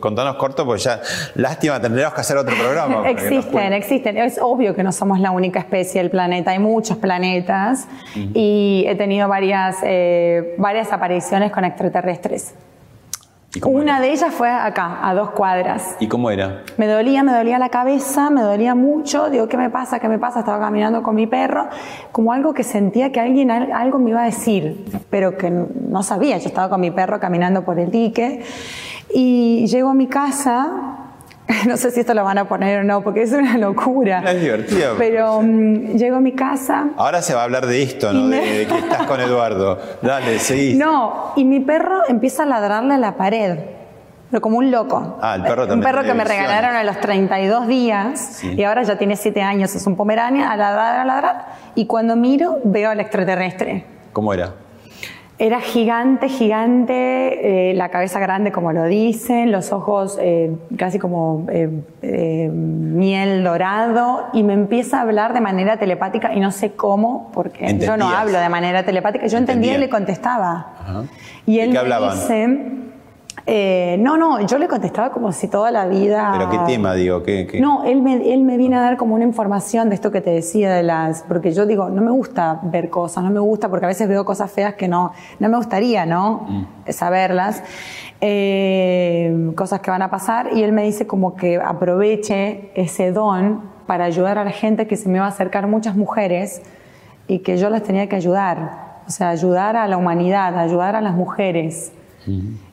[0.02, 1.00] Contanos corto, porque ya,
[1.36, 3.08] lástima, tendríamos que hacer otro programa.
[3.10, 4.18] Existen, existen.
[4.18, 7.88] Es obvio que no somos la única especie del planeta, hay muchos planetas
[8.34, 12.54] y he tenido varias, eh, varias apariciones con extraterrestres.
[13.54, 14.02] ¿Y cómo Una era?
[14.06, 15.98] de ellas fue acá, a dos cuadras.
[16.00, 16.62] ¿Y cómo era?
[16.78, 19.30] Me dolía, me dolía la cabeza, me dolía mucho.
[19.30, 20.00] Digo, ¿qué me pasa?
[20.00, 20.40] ¿Qué me pasa?
[20.40, 21.68] Estaba caminando con mi perro,
[22.14, 26.02] como algo que sentía que alguien al- algo me iba a decir, pero que no
[26.02, 26.38] sabía.
[26.38, 28.42] Yo estaba con mi perro caminando por el dique
[29.14, 31.01] y llego a mi casa.
[31.68, 34.20] No sé si esto lo van a poner o no, porque es una locura.
[34.32, 34.96] Es divertido.
[34.98, 36.90] Pero mm, llego a mi casa.
[36.98, 38.24] Ahora se va a hablar de esto, ¿no?
[38.24, 39.80] me- De, de que estás con Eduardo.
[40.02, 40.74] Dale, seguí.
[40.82, 43.60] No, y mi perro empieza a ladrarle a la pared.
[44.30, 45.18] Pero como un loco.
[45.22, 48.54] Ah, el perro Un también perro que me regalaron a los 32 días Sí.
[48.58, 51.46] y ahora ya tiene 7 años, es un pomerania, a ladrar, a ladrar.
[51.76, 53.84] Y cuando miro, veo al extraterrestre.
[54.14, 54.54] ¿Cómo era?
[55.42, 61.48] Era gigante, gigante, eh, la cabeza grande como lo dicen, los ojos eh, casi como
[61.50, 67.32] eh, miel dorado y me empieza a hablar de manera telepática y no sé cómo,
[67.34, 70.74] porque yo no hablo de manera telepática, yo entendía y le contestaba.
[70.80, 71.04] Ajá.
[71.48, 72.12] Y ¿De él qué me hablaban?
[72.12, 72.48] dice,
[73.46, 76.32] eh, no, no, yo le contestaba como si toda la vida...
[76.34, 77.24] ¿Pero qué tema, digo?
[77.24, 77.60] ¿Qué, qué?
[77.60, 80.30] No, él me, él me vino a dar como una información de esto que te
[80.30, 81.24] decía de las...
[81.24, 84.26] Porque yo digo, no me gusta ver cosas, no me gusta porque a veces veo
[84.26, 86.46] cosas feas que no, no me gustaría, ¿no?
[86.48, 86.92] Mm.
[86.92, 87.64] Saberlas.
[88.24, 90.50] Eh, cosas que van a pasar.
[90.54, 94.96] Y él me dice como que aproveche ese don para ayudar a la gente que
[94.96, 96.62] se me va a acercar muchas mujeres
[97.28, 99.02] y que yo las tenía que ayudar.
[99.08, 101.92] O sea, ayudar a la humanidad, ayudar a las mujeres.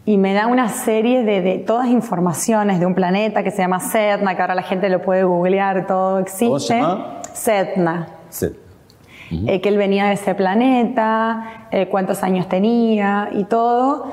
[0.04, 3.80] Y me da una serie de, de todas informaciones de un planeta que se llama
[3.80, 6.46] Sedna, que ahora la gente lo puede googlear, todo existe.
[6.46, 7.20] ¿Cómo se llama?
[7.32, 8.08] Sedna.
[9.30, 14.06] Eh, que él venía de ese planeta, eh, cuántos años tenía y todo.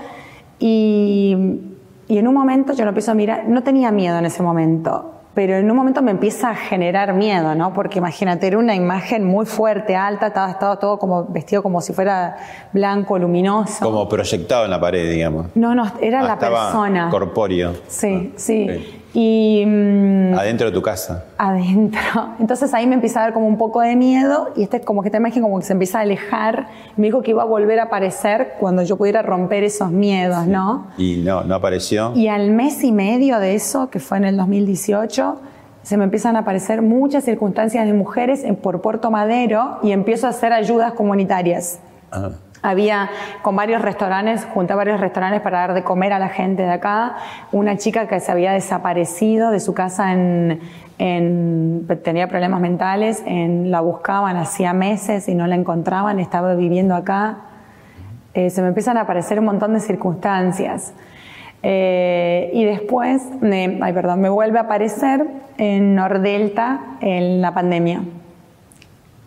[0.60, 1.62] Y,
[2.08, 5.15] y en un momento yo lo empiezo a mirar, no tenía miedo en ese momento,
[5.36, 7.74] pero en un momento me empieza a generar miedo, ¿no?
[7.74, 11.92] Porque imagínate, era una imagen muy fuerte, alta, estaba, estaba todo como vestido como si
[11.94, 12.38] fuera
[12.72, 13.84] blanco, luminoso.
[13.86, 15.48] Como proyectado en la pared, digamos.
[15.56, 17.10] No, no, era Ah, la estaba persona.
[17.12, 17.74] Corpóreo.
[17.88, 19.02] Sí, Ah, sí.
[19.18, 21.24] Y mm, Adentro de tu casa.
[21.38, 22.02] adentro.
[22.40, 25.08] Entonces ahí me empieza a dar como un poco de miedo y este como que
[25.08, 26.68] esta imagen como que se empieza a alejar.
[26.98, 30.88] Me dijo que iba a volver a aparecer cuando yo pudiera romper esos miedos, ¿no?
[30.98, 32.12] Y no, no apareció.
[32.14, 35.40] Y al mes y medio de eso, que fue en el 2018,
[35.82, 40.28] se me empiezan a aparecer muchas circunstancias de mujeres en- por Puerto Madero y empiezo
[40.28, 41.80] a hacer ayudas comunitarias.
[42.12, 42.32] Ajá.
[42.66, 43.10] Había
[43.44, 46.72] con varios restaurantes, junté a varios restaurantes para dar de comer a la gente de
[46.72, 47.16] acá.
[47.52, 50.60] Una chica que se había desaparecido de su casa en,
[50.98, 56.96] en- tenía problemas mentales, en, la buscaban hacía meses y no la encontraban, estaba viviendo
[56.96, 57.38] acá.
[58.34, 60.94] Eh, se me empiezan a aparecer un montón de circunstancias.
[61.62, 63.22] Eh, y después,
[63.82, 65.26] ay, perdón, me vuelve a aparecer
[65.58, 68.02] en Nordelta en la pandemia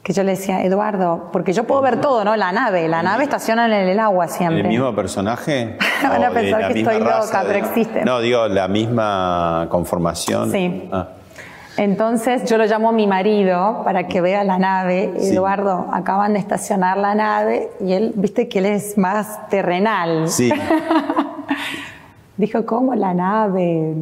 [0.09, 2.35] que yo le decía, Eduardo, porque yo puedo ver todo, ¿no?
[2.35, 4.63] La nave, la nave estaciona en el agua siempre.
[4.63, 5.77] ¿El mismo personaje?
[6.03, 8.05] Van a ¿O de pensar que estoy loca, de- pero existe.
[8.07, 10.51] No, digo, la misma conformación.
[10.51, 10.89] Sí.
[10.91, 11.09] Ah,
[11.77, 15.13] Entonces yo lo llamo a mi marido para que vea la nave.
[15.19, 15.35] Sí.
[15.35, 20.27] Eduardo, acaban de estacionar la nave y él, viste que él es más terrenal.
[20.31, 20.51] sí.
[22.39, 23.95] Dijo, ¿cómo la nave?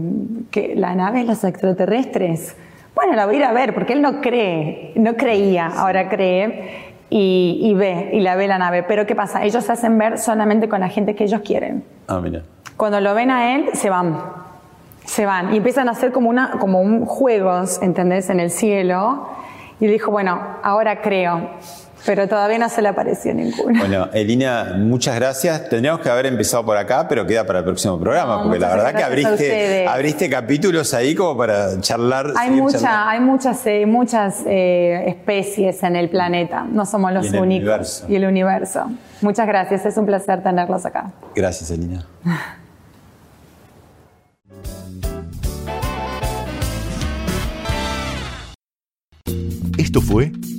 [0.51, 2.55] Que la nave es los extraterrestres.
[2.97, 6.95] Bueno, la voy a ir a ver, porque él no cree, no creía, ahora cree
[7.11, 8.85] y, y ve, y la ve la nave.
[8.85, 9.45] Pero ¿qué pasa?
[9.45, 11.85] Ellos se hacen ver solamente con la gente que ellos quieren.
[12.09, 12.41] Ah, mira.
[12.79, 14.19] Cuando lo ven a él, se van.
[15.05, 15.53] Se van.
[15.53, 18.31] Y empiezan a hacer como, una, como un juegos, ¿entendés?
[18.31, 19.29] En el cielo.
[19.79, 21.51] Y dijo, bueno, ahora creo.
[22.07, 23.79] Pero todavía no se le apareció ninguno.
[23.79, 25.69] Bueno, Elina, muchas gracias.
[25.69, 28.69] Tendríamos que haber empezado por acá, pero queda para el próximo programa, No, porque la
[28.69, 29.03] verdad que
[29.89, 32.33] abriste, capítulos ahí como para charlar.
[32.37, 33.11] Hay, mucha, charlando.
[33.11, 36.65] hay muchas, eh, muchas eh, especies en el planeta.
[36.71, 37.67] No somos los Y en el únicos.
[37.67, 38.07] universo.
[38.09, 38.87] Y el universo.
[39.21, 39.85] Muchas gracias.
[39.87, 41.11] Es un placer tenerlos acá.
[41.35, 42.07] Gracias, Elina.
[49.79, 50.33] Esto fue